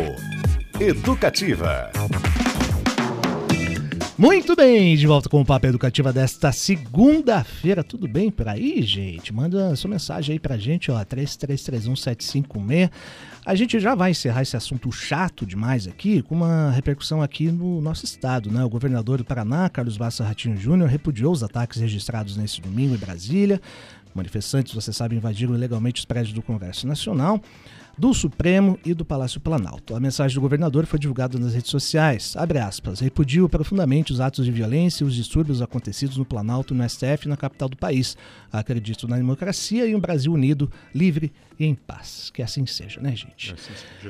[0.77, 1.89] Educativa.
[4.17, 7.81] Muito bem, de volta com o Papo Educativa desta segunda-feira.
[7.81, 9.33] Tudo bem por aí, gente?
[9.33, 12.91] Manda sua mensagem aí pra gente, ó, 33317556.
[13.45, 17.79] A gente já vai encerrar esse assunto chato demais aqui, com uma repercussão aqui no
[17.79, 18.65] nosso estado, né?
[18.65, 22.97] O governador do Paraná, Carlos Bassa Ratinho Júnior, repudiou os ataques registrados nesse domingo em
[22.97, 23.61] Brasília.
[24.13, 27.41] Manifestantes, você sabe, invadiram ilegalmente os prédios do Congresso Nacional.
[27.97, 29.95] Do Supremo e do Palácio Planalto.
[29.95, 32.35] A mensagem do governador foi divulgada nas redes sociais.
[32.35, 32.99] Abre aspas.
[32.99, 37.29] Repudio profundamente os atos de violência e os distúrbios acontecidos no Planalto, no STF e
[37.29, 38.17] na capital do país.
[38.51, 42.31] Acredito na democracia e um Brasil unido, livre e em paz.
[42.33, 43.55] Que assim seja, né, gente?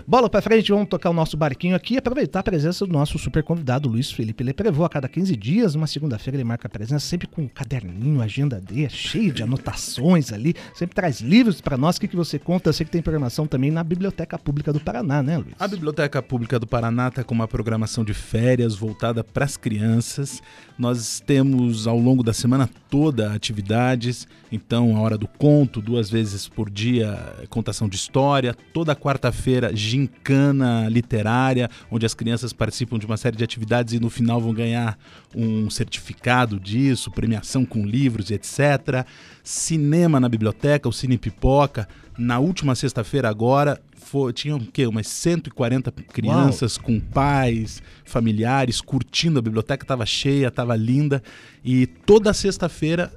[0.08, 3.18] Bola pra frente, vamos tocar o nosso barquinho aqui e aproveitar a presença do nosso
[3.18, 4.84] super convidado, Luiz Felipe Leprevô.
[4.86, 8.60] A cada 15 dias, numa segunda-feira, ele marca a presença, sempre com um caderninho, agenda
[8.60, 11.98] dele, cheio de anotações ali, sempre traz livros para nós.
[11.98, 12.70] O que, que você conta?
[12.70, 15.56] Eu sei que tem programação também na Biblioteca Pública do Paraná, né, Luiz?
[15.60, 20.42] A Biblioteca Pública do Paraná está com uma programação de férias voltada para as crianças.
[20.78, 26.48] Nós temos ao longo da semana toda atividades, então a hora do conto, duas vezes
[26.48, 33.18] por dia, contação de história, toda quarta-feira gincana literária, onde as crianças participam de uma
[33.18, 34.98] série de atividades e no final vão ganhar
[35.36, 39.06] um certificado disso, premiação com livros e etc.
[39.44, 41.88] Cinema na biblioteca, o Cine Pipoca.
[42.18, 44.86] Na última sexta-feira agora, foi, tinham o quê?
[44.86, 51.24] Umas 140 crianças com pais, familiares, curtindo a biblioteca, estava cheia, estava linda.
[51.64, 53.12] E toda sexta-feira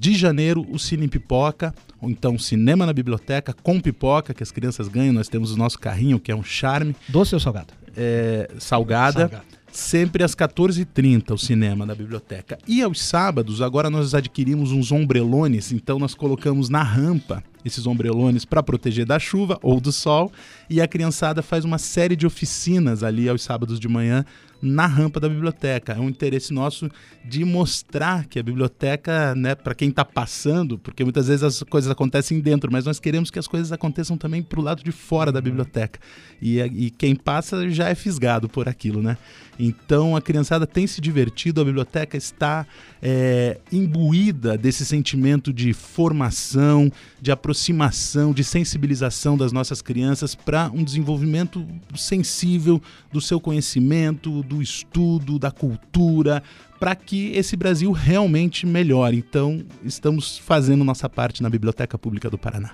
[0.00, 4.88] de janeiro, o Cine Pipoca, ou então cinema na biblioteca com pipoca, que as crianças
[4.88, 5.12] ganham.
[5.12, 6.96] Nós temos o nosso carrinho, que é um charme.
[7.06, 7.74] Doce ou salgado?
[7.94, 9.20] É, salgada.
[9.20, 9.44] Salgado.
[9.70, 12.58] Sempre às 14h30 o cinema na biblioteca.
[12.66, 18.44] E aos sábados, agora nós adquirimos uns ombrelones, então nós colocamos na rampa esses ombrelones
[18.44, 20.32] para proteger da chuva ou do sol.
[20.68, 24.24] E a criançada faz uma série de oficinas ali aos sábados de manhã
[24.62, 25.92] na rampa da biblioteca.
[25.92, 26.90] É um interesse nosso
[27.24, 31.90] de mostrar que a biblioteca, né, para quem está passando, porque muitas vezes as coisas
[31.90, 35.30] acontecem dentro, mas nós queremos que as coisas aconteçam também para o lado de fora
[35.30, 36.00] da biblioteca.
[36.40, 39.16] E, e quem passa já é fisgado por aquilo, né?
[39.58, 42.66] Então a criançada tem se divertido, a biblioteca está
[43.02, 50.82] é, imbuída desse sentimento de formação, de aproximação, de sensibilização das nossas crianças para um
[50.82, 52.80] desenvolvimento sensível
[53.12, 56.42] do seu conhecimento, do estudo, da cultura,
[56.80, 59.16] para que esse Brasil realmente melhore.
[59.16, 62.72] Então, estamos fazendo nossa parte na Biblioteca Pública do Paraná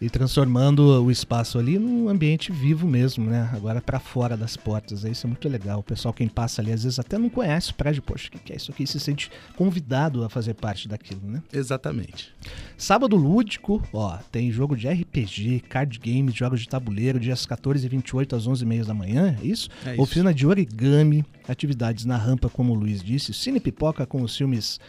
[0.00, 3.50] e transformando o espaço ali num ambiente vivo mesmo, né?
[3.52, 5.04] Agora para fora das portas.
[5.04, 5.80] Isso é muito legal.
[5.80, 8.00] O pessoal, quem passa ali, às vezes até não conhece o prédio.
[8.00, 8.86] Poxa, o que é isso aqui?
[8.86, 11.42] Se sente convidado a fazer parte daquilo, né?
[11.52, 12.32] Exatamente.
[12.78, 17.88] Sábado lúdico, ó, tem jogo de RPG, card game, jogos de tabuleiro, dias 14 e
[17.88, 19.68] 28 às 11h30 da manhã, é isso?
[19.84, 20.02] É isso.
[20.02, 24.80] Oficina de origami, atividades na rampa, como o Luiz disse, cine pipoca com os filmes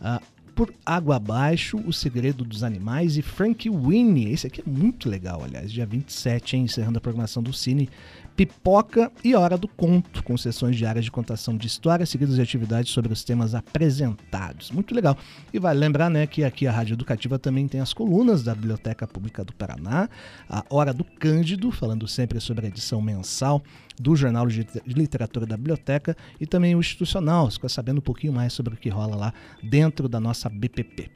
[0.00, 0.20] ah,
[0.54, 4.32] por Água Abaixo, O Segredo dos Animais e Frank Winnie.
[4.32, 7.88] Esse aqui é muito legal, aliás, dia 27, hein, encerrando a programação do Cine.
[8.36, 12.92] Pipoca e Hora do Conto, com sessões diárias de contação de histórias, seguidas de atividades
[12.92, 14.70] sobre os temas apresentados.
[14.70, 15.16] Muito legal.
[15.52, 19.06] E vale lembrar né, que aqui a Rádio Educativa também tem as colunas da Biblioteca
[19.06, 20.08] Pública do Paraná,
[20.48, 23.62] a Hora do Cândido, falando sempre sobre a edição mensal
[24.00, 28.52] do Jornal de Literatura da Biblioteca e também o institucional, fica sabendo um pouquinho mais
[28.52, 31.10] sobre o que rola lá dentro da nossa BPP.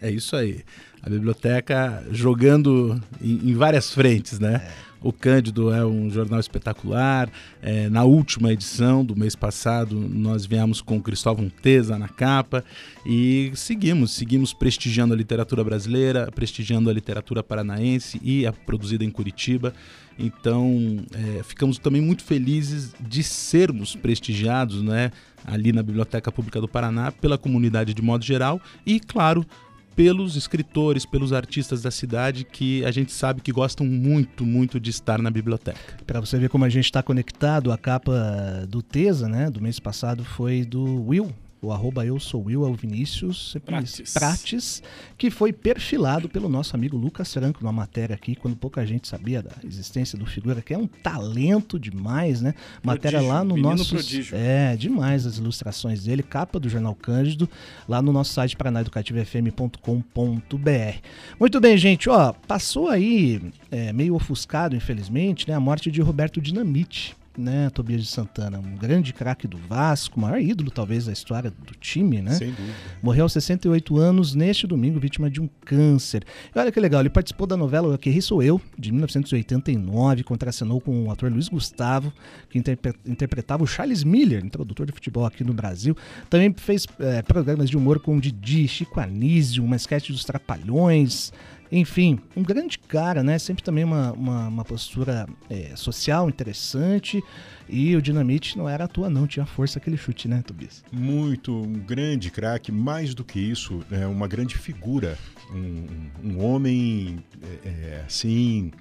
[0.00, 0.62] É isso aí.
[1.02, 4.62] A biblioteca jogando em, em várias frentes, né?
[4.86, 4.89] É.
[5.02, 7.30] O Cândido é um jornal espetacular.
[7.62, 12.62] É, na última edição do mês passado, nós viemos com Cristóvão Teza na capa
[13.06, 19.10] e seguimos, seguimos prestigiando a literatura brasileira, prestigiando a literatura paranaense e a produzida em
[19.10, 19.72] Curitiba.
[20.18, 25.10] Então, é, ficamos também muito felizes de sermos prestigiados, né,
[25.46, 29.46] ali na Biblioteca Pública do Paraná pela comunidade de modo geral e, claro,
[29.94, 34.90] pelos escritores, pelos artistas da cidade que a gente sabe que gostam muito, muito de
[34.90, 35.98] estar na biblioteca.
[36.06, 39.78] Para você ver como a gente está conectado, a capa do Tesa, né, do mês
[39.78, 44.12] passado foi do Will, o arroba eu sou Will, é o Vinícius Prates.
[44.12, 44.82] Prates,
[45.18, 49.42] que foi perfilado pelo nosso amigo Lucas Franco numa matéria aqui, quando pouca gente sabia
[49.42, 52.54] da existência do figura, que é um talento demais, né?
[52.82, 53.94] Matéria lá no nosso.
[53.94, 54.36] prodígio.
[54.36, 57.48] É, demais as ilustrações dele, capa do Jornal Cândido,
[57.88, 60.98] lá no nosso site paranaeducativofm.com.br.
[61.38, 66.40] Muito bem, gente, ó, passou aí, é, meio ofuscado, infelizmente, né, a morte de Roberto
[66.40, 71.12] Dinamite né, Tobias de Santana, um grande craque do Vasco, o maior ídolo talvez da
[71.12, 72.32] história do time, né?
[72.32, 72.74] Sem dúvida.
[73.02, 76.24] Morreu aos 68 anos neste domingo, vítima de um câncer.
[76.54, 80.80] E olha que legal, ele participou da novela Aqui Ri Sou Eu, de 1989, contracenou
[80.80, 82.12] com o ator Luiz Gustavo,
[82.48, 85.96] que interpre- interpretava o Charles Miller, introdutor de futebol aqui no Brasil.
[86.28, 91.32] Também fez eh, programas de humor com o Didi, Chico Anísio, uma sketch dos Trapalhões.
[91.72, 93.38] Enfim, um grande cara, né?
[93.38, 97.22] Sempre também uma, uma, uma postura eh, social interessante.
[97.68, 99.26] E o Dinamite não era à toa, não.
[99.26, 100.82] Tinha força aquele chute, né, Tobias?
[100.90, 105.16] Muito, um grande craque, mais do que isso, é uma grande figura,
[105.52, 108.72] um, um homem é, é, assim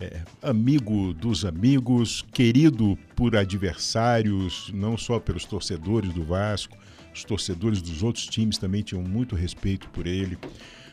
[0.00, 6.76] é, amigo dos amigos, querido por adversários, não só pelos torcedores do Vasco,
[7.14, 10.36] os torcedores dos outros times também tinham muito respeito por ele.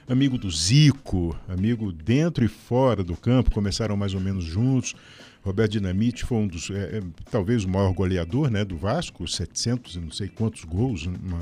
[0.07, 4.93] Amigo do Zico, amigo dentro e fora do campo, começaram mais ou menos juntos.
[5.41, 9.95] Roberto Dinamite foi um dos, é, é, talvez o maior goleador né, do Vasco, 700
[9.95, 11.39] e não sei quantos gols, uma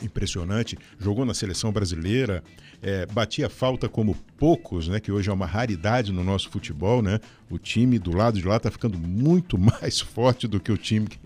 [0.00, 0.78] impressionante.
[1.00, 2.44] Jogou na seleção brasileira,
[2.82, 5.00] é, batia falta como poucos, né?
[5.00, 7.20] Que hoje é uma raridade no nosso futebol, né?
[7.50, 11.06] O time do lado de lá está ficando muito mais forte do que o time
[11.06, 11.18] que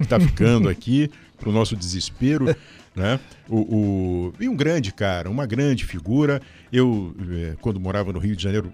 [0.00, 2.54] está ficando aqui, para o nosso desespero.
[2.94, 3.20] Né?
[3.48, 6.40] O, o, E um grande cara, uma grande figura.
[6.72, 8.72] Eu, é, quando morava no Rio de Janeiro,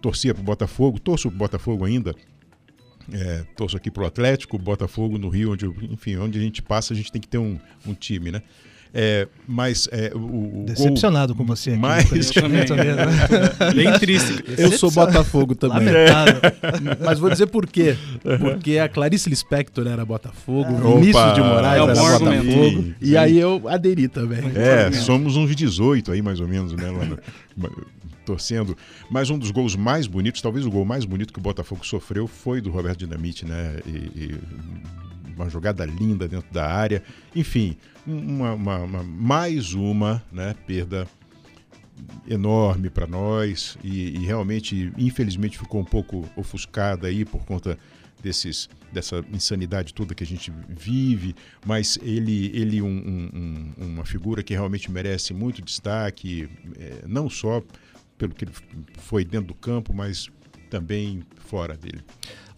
[0.00, 2.14] torcia para o Botafogo, torço para o Botafogo ainda,
[3.12, 6.92] é, torço aqui para o Atlético, Botafogo no Rio, onde, enfim, onde a gente passa,
[6.92, 8.42] a gente tem que ter um, um time, né?
[8.92, 11.78] É, mas é, o, o Decepcionado com você aqui.
[11.78, 12.08] Mais...
[12.30, 12.64] também.
[13.74, 14.42] Bem triste.
[14.56, 15.86] Eu sou Botafogo também.
[15.88, 16.40] Lamentável.
[17.04, 17.96] Mas vou dizer por quê.
[18.40, 21.00] Porque a Clarice Lispector era Botafogo, o Opa!
[21.00, 21.94] Vinícius de Moraes É era.
[22.18, 22.42] Botafogo.
[22.82, 23.16] Sim, E sim.
[23.16, 24.40] aí eu aderi também.
[24.54, 26.90] É, somos uns 18 aí, mais ou menos, né?
[26.90, 27.18] Lá no-
[28.24, 28.76] torcendo.
[29.10, 32.26] Mas um dos gols mais bonitos, talvez o gol mais bonito que o Botafogo sofreu
[32.26, 33.78] foi do Roberto Dinamite, né?
[33.86, 34.38] E, e
[35.38, 37.02] uma jogada linda dentro da área.
[37.34, 37.76] Enfim,
[38.06, 41.06] uma, uma- uma- mais uma né, perda
[42.28, 47.78] enorme para nós e, e realmente, infelizmente, ficou um pouco ofuscada aí por conta
[48.22, 51.34] desses dessa insanidade toda que a gente vive,
[51.66, 53.30] mas ele ele um- um-
[53.78, 57.62] um- uma figura que realmente merece muito destaque, eh, não só
[58.16, 58.52] pelo que ele
[58.96, 60.28] foi dentro do campo, mas
[60.68, 62.02] também fora dele.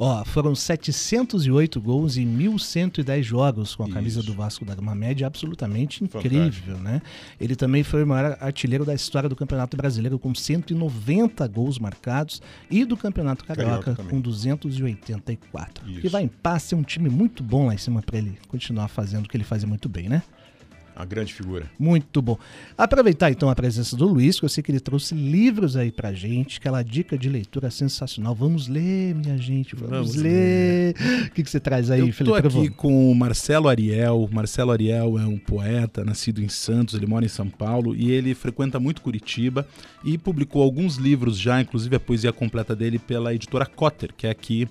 [0.02, 4.30] Ó, foram 708 gols em 1.110 jogos com a camisa Isso.
[4.30, 6.34] do Vasco da Gama Média, absolutamente Fantástico.
[6.34, 7.02] incrível, né?
[7.38, 12.40] Ele também foi o maior artilheiro da história do Campeonato Brasileiro com 190 gols marcados
[12.70, 15.86] e do Campeonato Carioca, Carioca com 284.
[15.86, 16.00] Isso.
[16.00, 18.88] Que vai em paz ser um time muito bom lá em cima para ele continuar
[18.88, 20.22] fazendo o que ele fazia muito bem, né?
[21.00, 21.70] A grande figura.
[21.78, 22.38] Muito bom.
[22.76, 26.12] Aproveitar então a presença do Luiz, que eu sei que ele trouxe livros aí pra
[26.12, 28.34] gente, aquela dica de leitura sensacional.
[28.34, 30.94] Vamos ler, minha gente, vamos, Vamos ler.
[31.26, 32.36] O que, que você traz aí, Eu tô Felipe?
[32.38, 32.68] aqui Trovão?
[32.76, 34.28] com o Marcelo Ariel.
[34.32, 38.34] Marcelo Ariel é um poeta, nascido em Santos, ele mora em São Paulo e ele
[38.34, 39.66] frequenta muito Curitiba
[40.04, 44.30] e publicou alguns livros já, inclusive a poesia completa dele pela editora Cotter, que é
[44.30, 44.68] aqui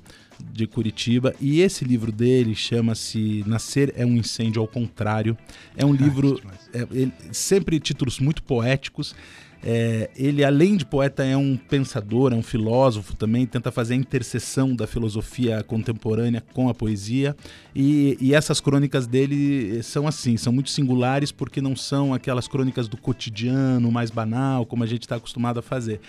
[0.51, 1.33] de Curitiba.
[1.39, 5.37] E esse livro dele chama-se Nascer é um incêndio ao contrário.
[5.75, 6.41] É um livro
[6.73, 9.15] é, ele- sempre títulos muito poéticos.
[9.61, 13.97] É, ele, além de poeta, é um pensador, é um filósofo também, tenta fazer a
[13.97, 17.35] interseção da filosofia contemporânea com a poesia.
[17.75, 22.87] E, e essas crônicas dele são assim, são muito singulares porque não são aquelas crônicas
[22.87, 25.99] do cotidiano mais banal, como a gente está acostumado a fazer.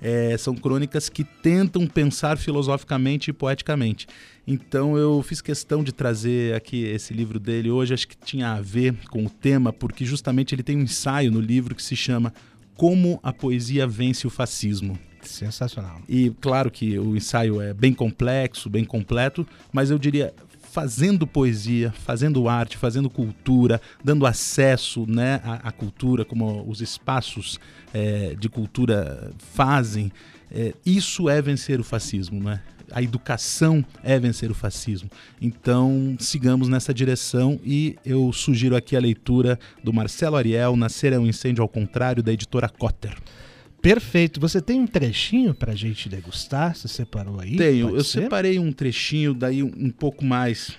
[0.00, 4.06] É, são crônicas que tentam pensar filosoficamente e poeticamente.
[4.46, 8.60] Então eu fiz questão de trazer aqui esse livro dele hoje, acho que tinha a
[8.60, 12.32] ver com o tema, porque justamente ele tem um ensaio no livro que se chama
[12.76, 14.98] Como a Poesia Vence o Fascismo.
[15.22, 16.00] Sensacional.
[16.08, 20.32] E claro que o ensaio é bem complexo, bem completo, mas eu diria
[20.76, 27.58] fazendo poesia, fazendo arte, fazendo cultura, dando acesso né, à, à cultura, como os espaços
[27.94, 30.12] eh, de cultura fazem,
[30.52, 32.60] eh, isso é vencer o fascismo, né?
[32.92, 35.08] A educação é vencer o fascismo.
[35.40, 41.18] Então, sigamos nessa direção e eu sugiro aqui a leitura do Marcelo Ariel, Nascer é
[41.18, 43.16] um incêndio ao contrário, da editora Cotter.
[43.86, 44.40] Perfeito.
[44.40, 46.74] Você tem um trechinho pra gente degustar?
[46.74, 47.56] Você separou aí?
[47.56, 47.86] Tenho.
[47.86, 48.22] Pode Eu ser?
[48.22, 50.76] separei um trechinho daí um, um pouco mais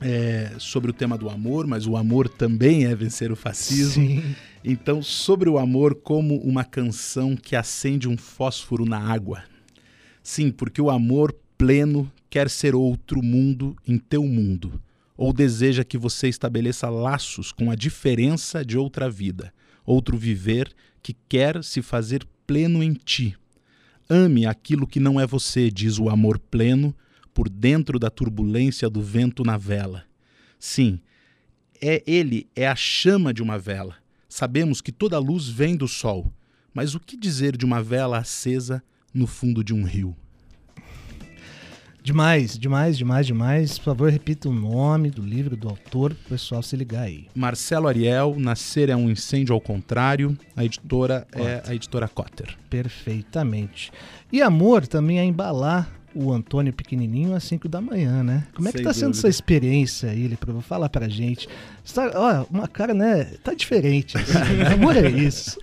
[0.00, 4.06] é, sobre o tema do amor, mas o amor também é vencer o fascismo.
[4.06, 4.36] Sim.
[4.64, 9.42] Então, sobre o amor como uma canção que acende um fósforo na água.
[10.22, 14.80] Sim, porque o amor pleno quer ser outro mundo em teu mundo,
[15.16, 19.52] ou deseja que você estabeleça laços com a diferença de outra vida,
[19.84, 20.72] outro viver
[21.02, 23.36] que quer se fazer pleno em ti.
[24.08, 26.94] Ame aquilo que não é você, diz o amor pleno,
[27.32, 30.04] por dentro da turbulência do vento na vela.
[30.58, 31.00] Sim,
[31.80, 33.96] é ele é a chama de uma vela.
[34.28, 36.32] Sabemos que toda luz vem do sol,
[36.72, 38.82] mas o que dizer de uma vela acesa
[39.12, 40.16] no fundo de um rio?
[42.02, 43.78] Demais, demais, demais, demais.
[43.78, 47.26] Por favor, repita o nome do livro, do autor, pro pessoal se ligar aí.
[47.34, 50.36] Marcelo Ariel, Nascer é um incêndio ao contrário.
[50.56, 52.56] A editora é a editora Cotter.
[52.68, 53.92] Perfeitamente.
[54.32, 58.46] E amor também é embalar o Antônio pequenininho às 5 da manhã, né?
[58.54, 59.18] Como é que Sem tá sendo dúvida.
[59.20, 60.60] essa experiência aí, Lepro?
[60.60, 61.48] Fala pra gente.
[61.82, 63.24] Você tá- ó, uma cara, né?
[63.42, 64.18] Tá diferente.
[64.18, 64.34] assim?
[64.74, 65.58] Amor é isso.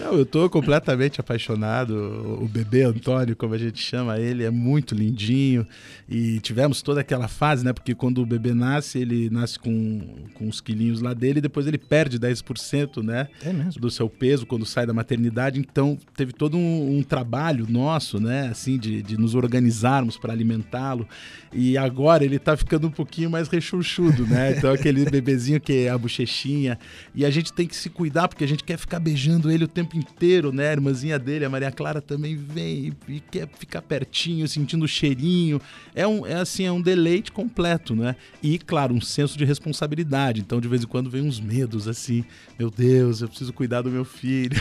[0.00, 2.38] Não, eu tô completamente apaixonado.
[2.40, 5.66] O bebê Antônio, como a gente chama ele, é muito lindinho.
[6.08, 7.72] E tivemos toda aquela fase, né?
[7.72, 10.00] Porque quando o bebê nasce, ele nasce com,
[10.34, 13.28] com os quilinhos lá dele e depois ele perde 10%, né?
[13.44, 13.80] É mesmo.
[13.80, 15.60] Do seu peso quando sai da maternidade.
[15.60, 18.48] Então, teve todo um, um trabalho nosso, né?
[18.48, 21.06] Assim, de, de nos organizarmos para alimentá-lo.
[21.52, 24.56] E agora ele tá ficando um pouquinho mais rechonchudo, né?
[24.56, 26.78] Então, aquele bebezinho que é a bochechinha.
[27.14, 29.68] E a gente tem que se cuidar, porque a gente quer ficar beijando ele o
[29.70, 30.68] tempo inteiro, né?
[30.68, 35.60] A irmãzinha dele, a Maria Clara, também vem e, quer ficar pertinho, sentindo o cheirinho.
[35.94, 38.16] É um, é assim, é um deleite completo, né?
[38.42, 40.40] E, claro, um senso de responsabilidade.
[40.40, 42.24] Então, de vez em quando, vem uns medos assim:
[42.58, 44.60] meu Deus, eu preciso cuidar do meu filho.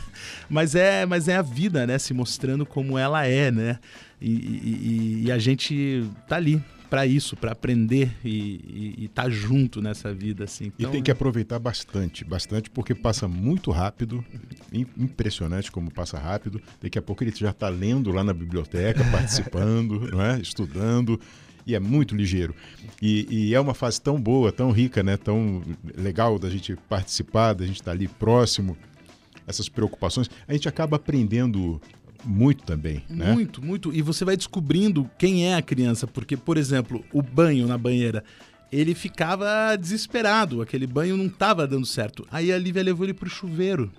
[0.48, 1.98] mas, é, mas é a vida, né?
[1.98, 3.78] Se mostrando como ela é, né?
[4.20, 9.80] E, e, e a gente tá ali para isso, para aprender e estar tá junto
[9.80, 10.66] nessa vida assim.
[10.66, 10.90] Então...
[10.90, 14.24] E tem que aproveitar bastante, bastante porque passa muito rápido,
[14.72, 16.60] impressionante como passa rápido.
[16.82, 20.40] Daqui a pouco ele já está lendo lá na biblioteca, participando, não é?
[20.40, 21.18] estudando
[21.66, 22.54] e é muito ligeiro.
[23.00, 25.16] E, e, é uma fase tão boa, tão rica, né?
[25.16, 25.62] tão
[25.96, 28.76] legal da gente participar, da gente estar tá ali próximo,
[29.46, 30.28] essas preocupações.
[30.48, 31.80] A gente acaba aprendendo
[32.24, 33.32] muito também, né?
[33.32, 33.94] Muito, muito.
[33.94, 38.24] E você vai descobrindo quem é a criança, porque, por exemplo, o banho na banheira,
[38.70, 42.26] ele ficava desesperado, aquele banho não estava dando certo.
[42.30, 43.90] Aí a Lívia levou ele pro chuveiro.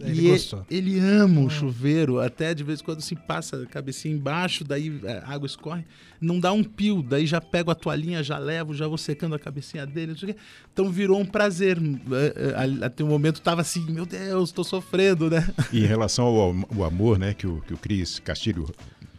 [0.00, 0.66] Ele e gostou.
[0.70, 4.62] Ele, ele ama o chuveiro, até de vez em quando assim passa a cabecinha embaixo,
[4.62, 5.84] daí a água escorre,
[6.20, 9.38] não dá um pio, daí já pego a toalhinha, já levo, já vou secando a
[9.38, 10.40] cabecinha dele, não sei o quê.
[10.72, 11.78] Então virou um prazer.
[11.78, 15.46] É, é, até o momento tava assim, meu Deus, tô sofrendo, né?
[15.72, 18.68] E em relação ao, ao amor, né, que o, que o Cris Castilho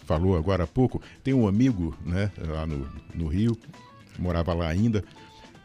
[0.05, 3.57] falou agora há pouco, tem um amigo, né, lá no, no Rio,
[4.17, 5.03] morava lá ainda.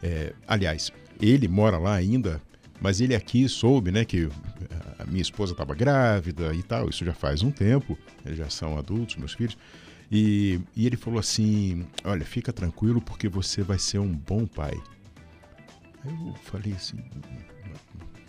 [0.01, 0.91] É, aliás,
[1.21, 2.41] ele mora lá ainda,
[2.83, 4.27] mas ele aqui soube, né, que
[4.99, 8.77] a minha esposa estava grávida e tal, isso já faz um tempo, eles já são
[8.77, 9.57] adultos, meus filhos.
[10.11, 14.77] E, e ele falou assim: Olha, fica tranquilo porque você vai ser um bom pai.
[16.03, 16.97] Aí eu falei assim: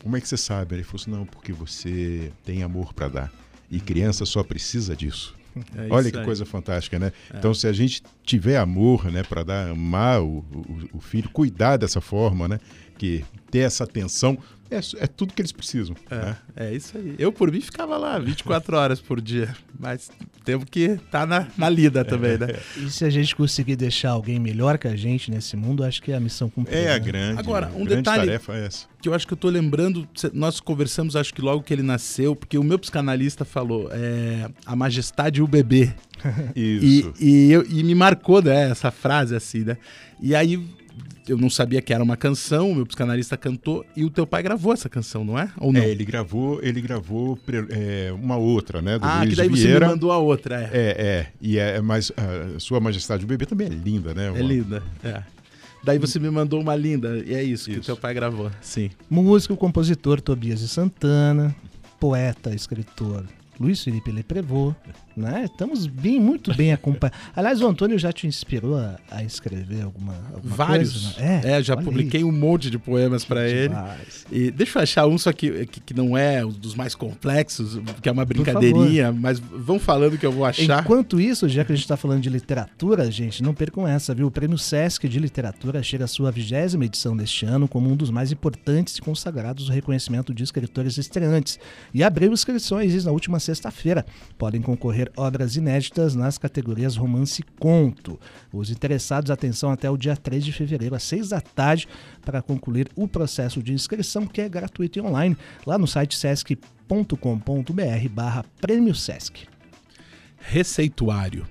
[0.00, 0.76] Como é que você sabe?
[0.76, 3.32] Ele falou assim: Não, porque você tem amor para dar.
[3.68, 5.34] E criança só precisa disso.
[5.76, 6.24] É Olha que aí.
[6.24, 7.12] coisa fantástica, né?
[7.32, 7.38] É.
[7.38, 11.76] Então, se a gente tiver amor, né, para dar amar o, o, o, filho, cuidar
[11.76, 12.58] dessa forma, né,
[12.98, 13.24] que
[13.54, 14.36] ter essa atenção,
[14.68, 15.94] é, é tudo que eles precisam.
[16.10, 16.36] É, né?
[16.56, 17.14] é isso aí.
[17.20, 20.10] Eu, por mim, ficava lá 24 horas por dia, mas
[20.44, 22.48] temos que estar tá na, na lida também, né?
[22.76, 26.10] E se a gente conseguir deixar alguém melhor que a gente nesse mundo, acho que
[26.10, 26.80] é a missão cumprida.
[26.80, 26.98] É a né?
[26.98, 28.86] grande, Agora, um grande detalhe tarefa é essa.
[29.00, 32.34] Que eu acho que eu tô lembrando, nós conversamos, acho que logo que ele nasceu,
[32.34, 35.94] porque o meu psicanalista falou é, a majestade e o bebê.
[36.56, 37.14] Isso.
[37.20, 39.76] E, e, eu, e me marcou né, essa frase assim, né?
[40.20, 40.60] E aí
[41.26, 44.42] eu não sabia que era uma canção, o meu psicanalista cantou e o teu pai
[44.42, 45.50] gravou essa canção, não é?
[45.58, 45.80] Ou não?
[45.80, 47.38] É, ele gravou, ele gravou
[47.70, 48.98] é, uma outra, né?
[48.98, 49.78] Do ah, Luiz que daí Vieira.
[49.78, 50.70] você me mandou a outra, é.
[50.72, 51.26] É, é.
[51.40, 54.32] E é, mas a Sua Majestade o Bebê também é linda, né?
[54.34, 55.22] É linda, é.
[55.82, 57.72] Daí você me mandou uma linda, e é isso, isso.
[57.72, 58.50] que o teu pai gravou.
[58.60, 58.90] Sim.
[59.08, 61.54] Músico, compositor Tobias de Santana,
[62.00, 63.24] poeta, escritor
[63.58, 64.74] Luiz Felipe Leprevô,
[65.16, 65.44] né?
[65.44, 67.18] Estamos bem, muito bem acompanhados.
[67.34, 71.14] Aliás, o Antônio já te inspirou a, a escrever alguma, alguma Vários.
[71.14, 71.40] Coisa, né?
[71.44, 72.24] É, é, já publiquei aí.
[72.24, 73.74] um monte de poemas para ele.
[74.30, 77.80] E deixa eu achar um só que, que, que, não é um dos mais complexos,
[78.02, 80.82] que é uma brincadeirinha, mas vão falando que eu vou achar.
[80.82, 84.26] Enquanto isso, já que a gente está falando de literatura, gente, não percam essa, viu?
[84.26, 88.10] O Prêmio Sesc de Literatura chega à sua vigésima edição deste ano como um dos
[88.10, 91.58] mais importantes e consagrados do reconhecimento de escritores estreantes.
[91.92, 94.04] E abriu inscrições na última sexta-feira.
[94.38, 98.18] Podem concorrer obras inéditas nas categorias romance e conto.
[98.52, 101.88] Os interessados, atenção até o dia 3 de fevereiro, às 6 da tarde,
[102.22, 105.36] para concluir o processo de inscrição, que é gratuito e online,
[105.66, 109.46] lá no site sesc.com.br barra prêmio Sesc.
[110.38, 111.46] Receituário.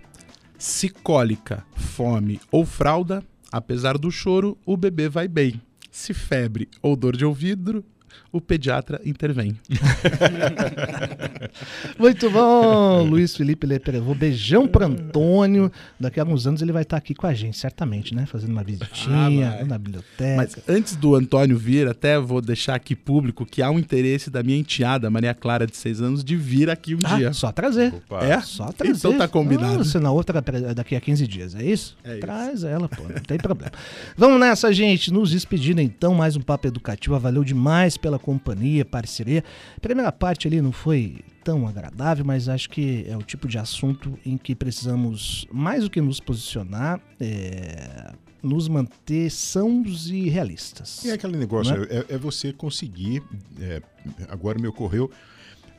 [0.58, 5.62] Se cólica, fome ou fralda, apesar do choro, o bebê vai bem.
[5.91, 7.84] Se febre ou dor de ouvido,
[8.32, 9.57] o pediatra intervém.
[11.99, 14.16] Muito bom, Luiz Felipe Leprevô.
[14.16, 15.72] Beijão para Antônio.
[15.99, 18.26] Daqui a alguns anos ele vai estar aqui com a gente, certamente, né?
[18.26, 20.36] Fazendo uma visitinha ah, na biblioteca.
[20.36, 24.41] Mas antes do Antônio vir, até vou deixar aqui público que há um interesse da
[24.41, 27.34] minha enteada, Maria Clara, de seis anos, de vir aqui um ah, dia.
[27.34, 27.93] Só trazer.
[27.93, 28.26] Opa.
[28.26, 28.41] É?
[28.41, 28.97] Só trazer.
[28.97, 29.82] Então tá combinado.
[29.82, 30.41] Ah, você na outra
[30.74, 31.95] daqui a 15 dias, é isso?
[32.03, 32.68] É Traz isso.
[32.68, 33.03] ela, pô.
[33.03, 33.72] Não tem problema.
[34.18, 35.11] Vamos nessa, gente.
[35.11, 36.14] Nos despedindo então.
[36.14, 37.20] Mais um papo educativo.
[37.20, 39.41] Valeu demais pela companhia, parceria.
[39.82, 44.20] primeira parte ali não foi tão agradável, mas acho que é o tipo de assunto
[44.26, 51.06] em que precisamos, mais do que nos posicionar, é, nos manter sãos e realistas.
[51.06, 51.99] E é aquele negócio, é?
[51.99, 52.18] É, é?
[52.18, 53.24] você conseguir,
[53.58, 53.82] é,
[54.28, 55.10] agora me ocorreu,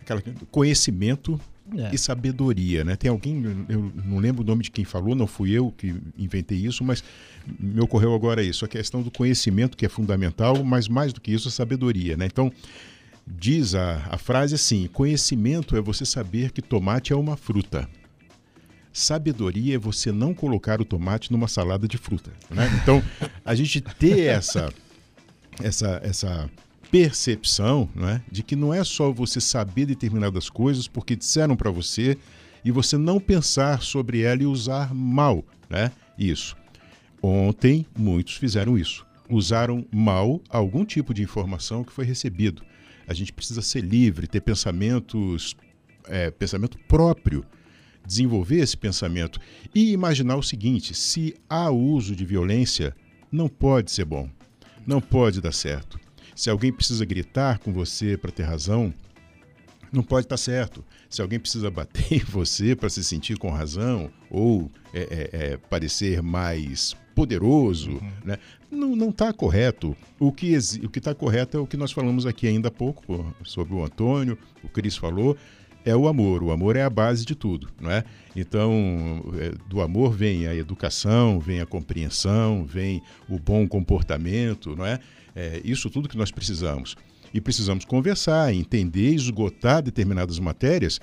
[0.00, 1.38] aquela conhecimento
[1.72, 1.94] É.
[1.94, 2.94] e sabedoria, né?
[2.94, 6.58] Tem alguém, eu não lembro o nome de quem falou, não fui eu que inventei
[6.58, 7.02] isso, mas
[7.58, 11.32] me ocorreu agora isso, a questão do conhecimento que é fundamental, mas mais do que
[11.32, 12.26] isso, a sabedoria, né?
[12.26, 12.52] Então,
[13.26, 17.88] diz a, a frase assim: conhecimento é você saber que tomate é uma fruta.
[18.92, 22.30] Sabedoria é você não colocar o tomate numa salada de fruta.
[22.48, 22.70] Né?
[22.80, 23.02] Então,
[23.44, 24.72] a gente ter essa,
[25.60, 26.50] essa, essa
[26.94, 32.16] percepção né, de que não é só você saber determinadas coisas porque disseram para você
[32.64, 36.56] e você não pensar sobre ela e usar mal né, isso.
[37.20, 39.04] Ontem, muitos fizeram isso.
[39.28, 42.62] Usaram mal algum tipo de informação que foi recebido.
[43.08, 45.56] A gente precisa ser livre, ter pensamentos,
[46.06, 47.44] é, pensamento próprio,
[48.06, 49.40] desenvolver esse pensamento
[49.74, 52.94] e imaginar o seguinte: se há uso de violência,
[53.32, 54.30] não pode ser bom,
[54.86, 56.03] não pode dar certo.
[56.34, 58.92] Se alguém precisa gritar com você para ter razão,
[59.92, 60.84] não pode estar certo.
[61.08, 65.56] Se alguém precisa bater em você para se sentir com razão ou é, é, é,
[65.56, 68.38] parecer mais poderoso, né?
[68.70, 69.96] não está correto.
[70.18, 73.84] O que está correto é o que nós falamos aqui ainda há pouco sobre o
[73.84, 75.36] Antônio, o Cris falou,
[75.84, 76.42] é o amor.
[76.42, 78.02] O amor é a base de tudo, não é?
[78.34, 84.86] Então, é, do amor vem a educação, vem a compreensão, vem o bom comportamento, não
[84.86, 84.98] é?
[85.34, 86.96] É isso tudo que nós precisamos.
[87.32, 91.00] E precisamos conversar, entender, esgotar determinadas matérias.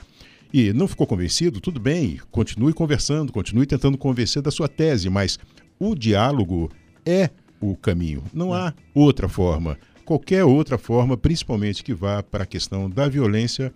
[0.54, 1.60] E não ficou convencido?
[1.60, 5.38] Tudo bem, continue conversando, continue tentando convencer da sua tese, mas
[5.80, 6.70] o diálogo
[7.06, 7.30] é
[7.60, 8.24] o caminho.
[8.34, 9.78] Não há outra forma.
[10.06, 13.74] Qualquer outra forma, principalmente que vá para a questão da violência,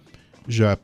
[0.48, 0.78] já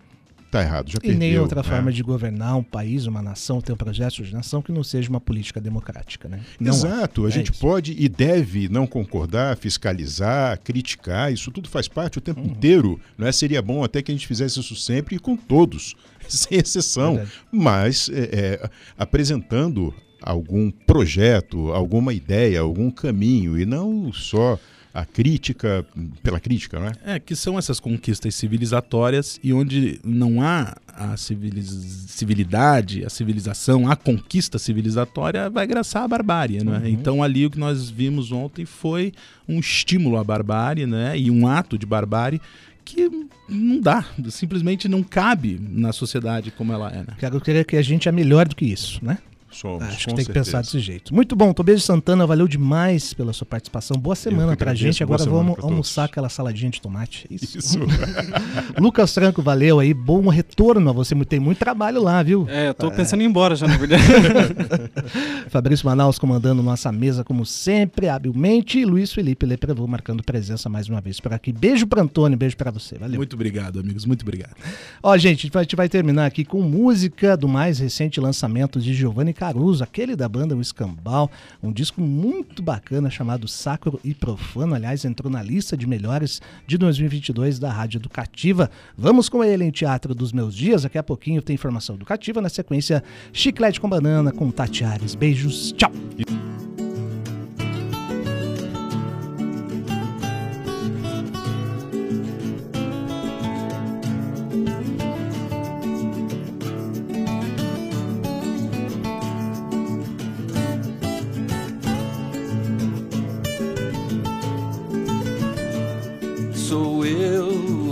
[0.51, 1.17] está errado, já E perdeu.
[1.19, 1.67] nem outra né?
[1.69, 5.09] forma de governar um país, uma nação, ter um projeto de nação que não seja
[5.09, 6.41] uma política democrática, né?
[6.59, 6.75] Não há.
[6.75, 7.59] Exato, a É gente isso.
[7.61, 12.23] pode e deve não concordar, fiscalizar, criticar, isso tudo faz parte o Uhum.
[12.35, 12.99] tempo inteiro.
[13.17, 13.31] Não é?
[13.31, 15.95] Seria bom até que a gente fizesse isso sempre e com todos,
[16.27, 17.15] sem exceção.
[17.15, 17.31] Verdade.
[17.51, 24.59] Mas é, é, apresentando algum projeto, alguma ideia, algum caminho, e não só
[24.93, 25.85] a crítica
[26.21, 27.15] pela crítica, não é?
[27.15, 33.89] É, que são essas conquistas civilizatórias e onde não há a civiliz- civilidade, a civilização,
[33.89, 36.89] a conquista civilizatória vai graçar a barbárie, não é?
[36.89, 39.13] Então ali o que nós vimos ontem foi
[39.47, 41.17] um estímulo à barbárie, né?
[41.17, 42.41] E um ato de barbárie
[42.83, 43.09] que
[43.47, 47.15] não dá, simplesmente não cabe na sociedade como ela é, né?
[47.17, 49.19] Quero crer que a gente é melhor do que isso, né?
[49.51, 50.45] Somos, Acho com que tem que certeza.
[50.45, 51.13] pensar desse jeito.
[51.13, 53.97] Muito bom, Tobias Santana, valeu demais pela sua participação.
[53.97, 55.03] Boa semana que pra gente.
[55.03, 57.27] Agora vamos almoçar aquela saladinha de tomate.
[57.29, 57.57] Isso.
[57.57, 57.79] Isso.
[58.79, 59.93] Lucas Franco, valeu aí.
[59.93, 61.13] Bom retorno a você.
[61.25, 62.45] Tem muito trabalho lá, viu?
[62.49, 64.03] É, eu tô pensando em ir embora já, na verdade.
[65.49, 68.79] Fabrício Manaus comandando nossa mesa, como sempre, habilmente.
[68.79, 71.51] E Luiz Felipe Leprevô marcando presença mais uma vez por aqui.
[71.51, 72.97] Beijo pra Antônio, beijo pra você.
[72.97, 73.17] Valeu.
[73.17, 74.55] Muito obrigado, amigos, muito obrigado.
[75.03, 78.19] Ó, gente, a gente vai- a gente vai terminar aqui com música do mais recente
[78.19, 81.27] lançamento de Giovanni Caruso, aquele da banda O Escambau,
[81.63, 86.77] um disco muito bacana chamado Sacro e Profano, aliás, entrou na lista de melhores de
[86.77, 88.69] 2022 da Rádio Educativa.
[88.95, 92.49] Vamos com ele em Teatro dos Meus Dias, daqui a pouquinho tem informação educativa, na
[92.49, 95.15] sequência Chiclete com Banana com Tati Ares.
[95.15, 95.91] Beijos, tchau!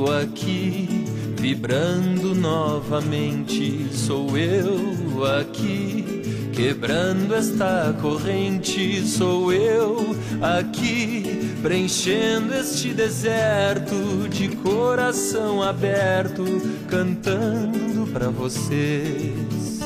[0.07, 3.87] Aqui, vibrando novamente.
[3.91, 6.21] Sou eu aqui,
[6.53, 9.05] quebrando esta corrente.
[9.07, 16.45] Sou eu aqui, preenchendo este deserto de coração aberto,
[16.87, 19.79] cantando pra vocês.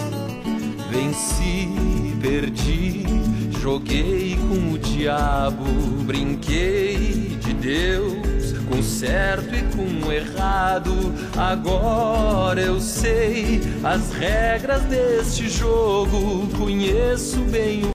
[0.92, 1.70] Venci,
[2.22, 3.04] perdi,
[3.62, 5.66] joguei com o diabo,
[6.06, 8.43] brinquei de Deus,
[8.74, 11.14] com certo e com errado.
[11.38, 17.92] Agora eu sei as regras deste jogo, conheço bem o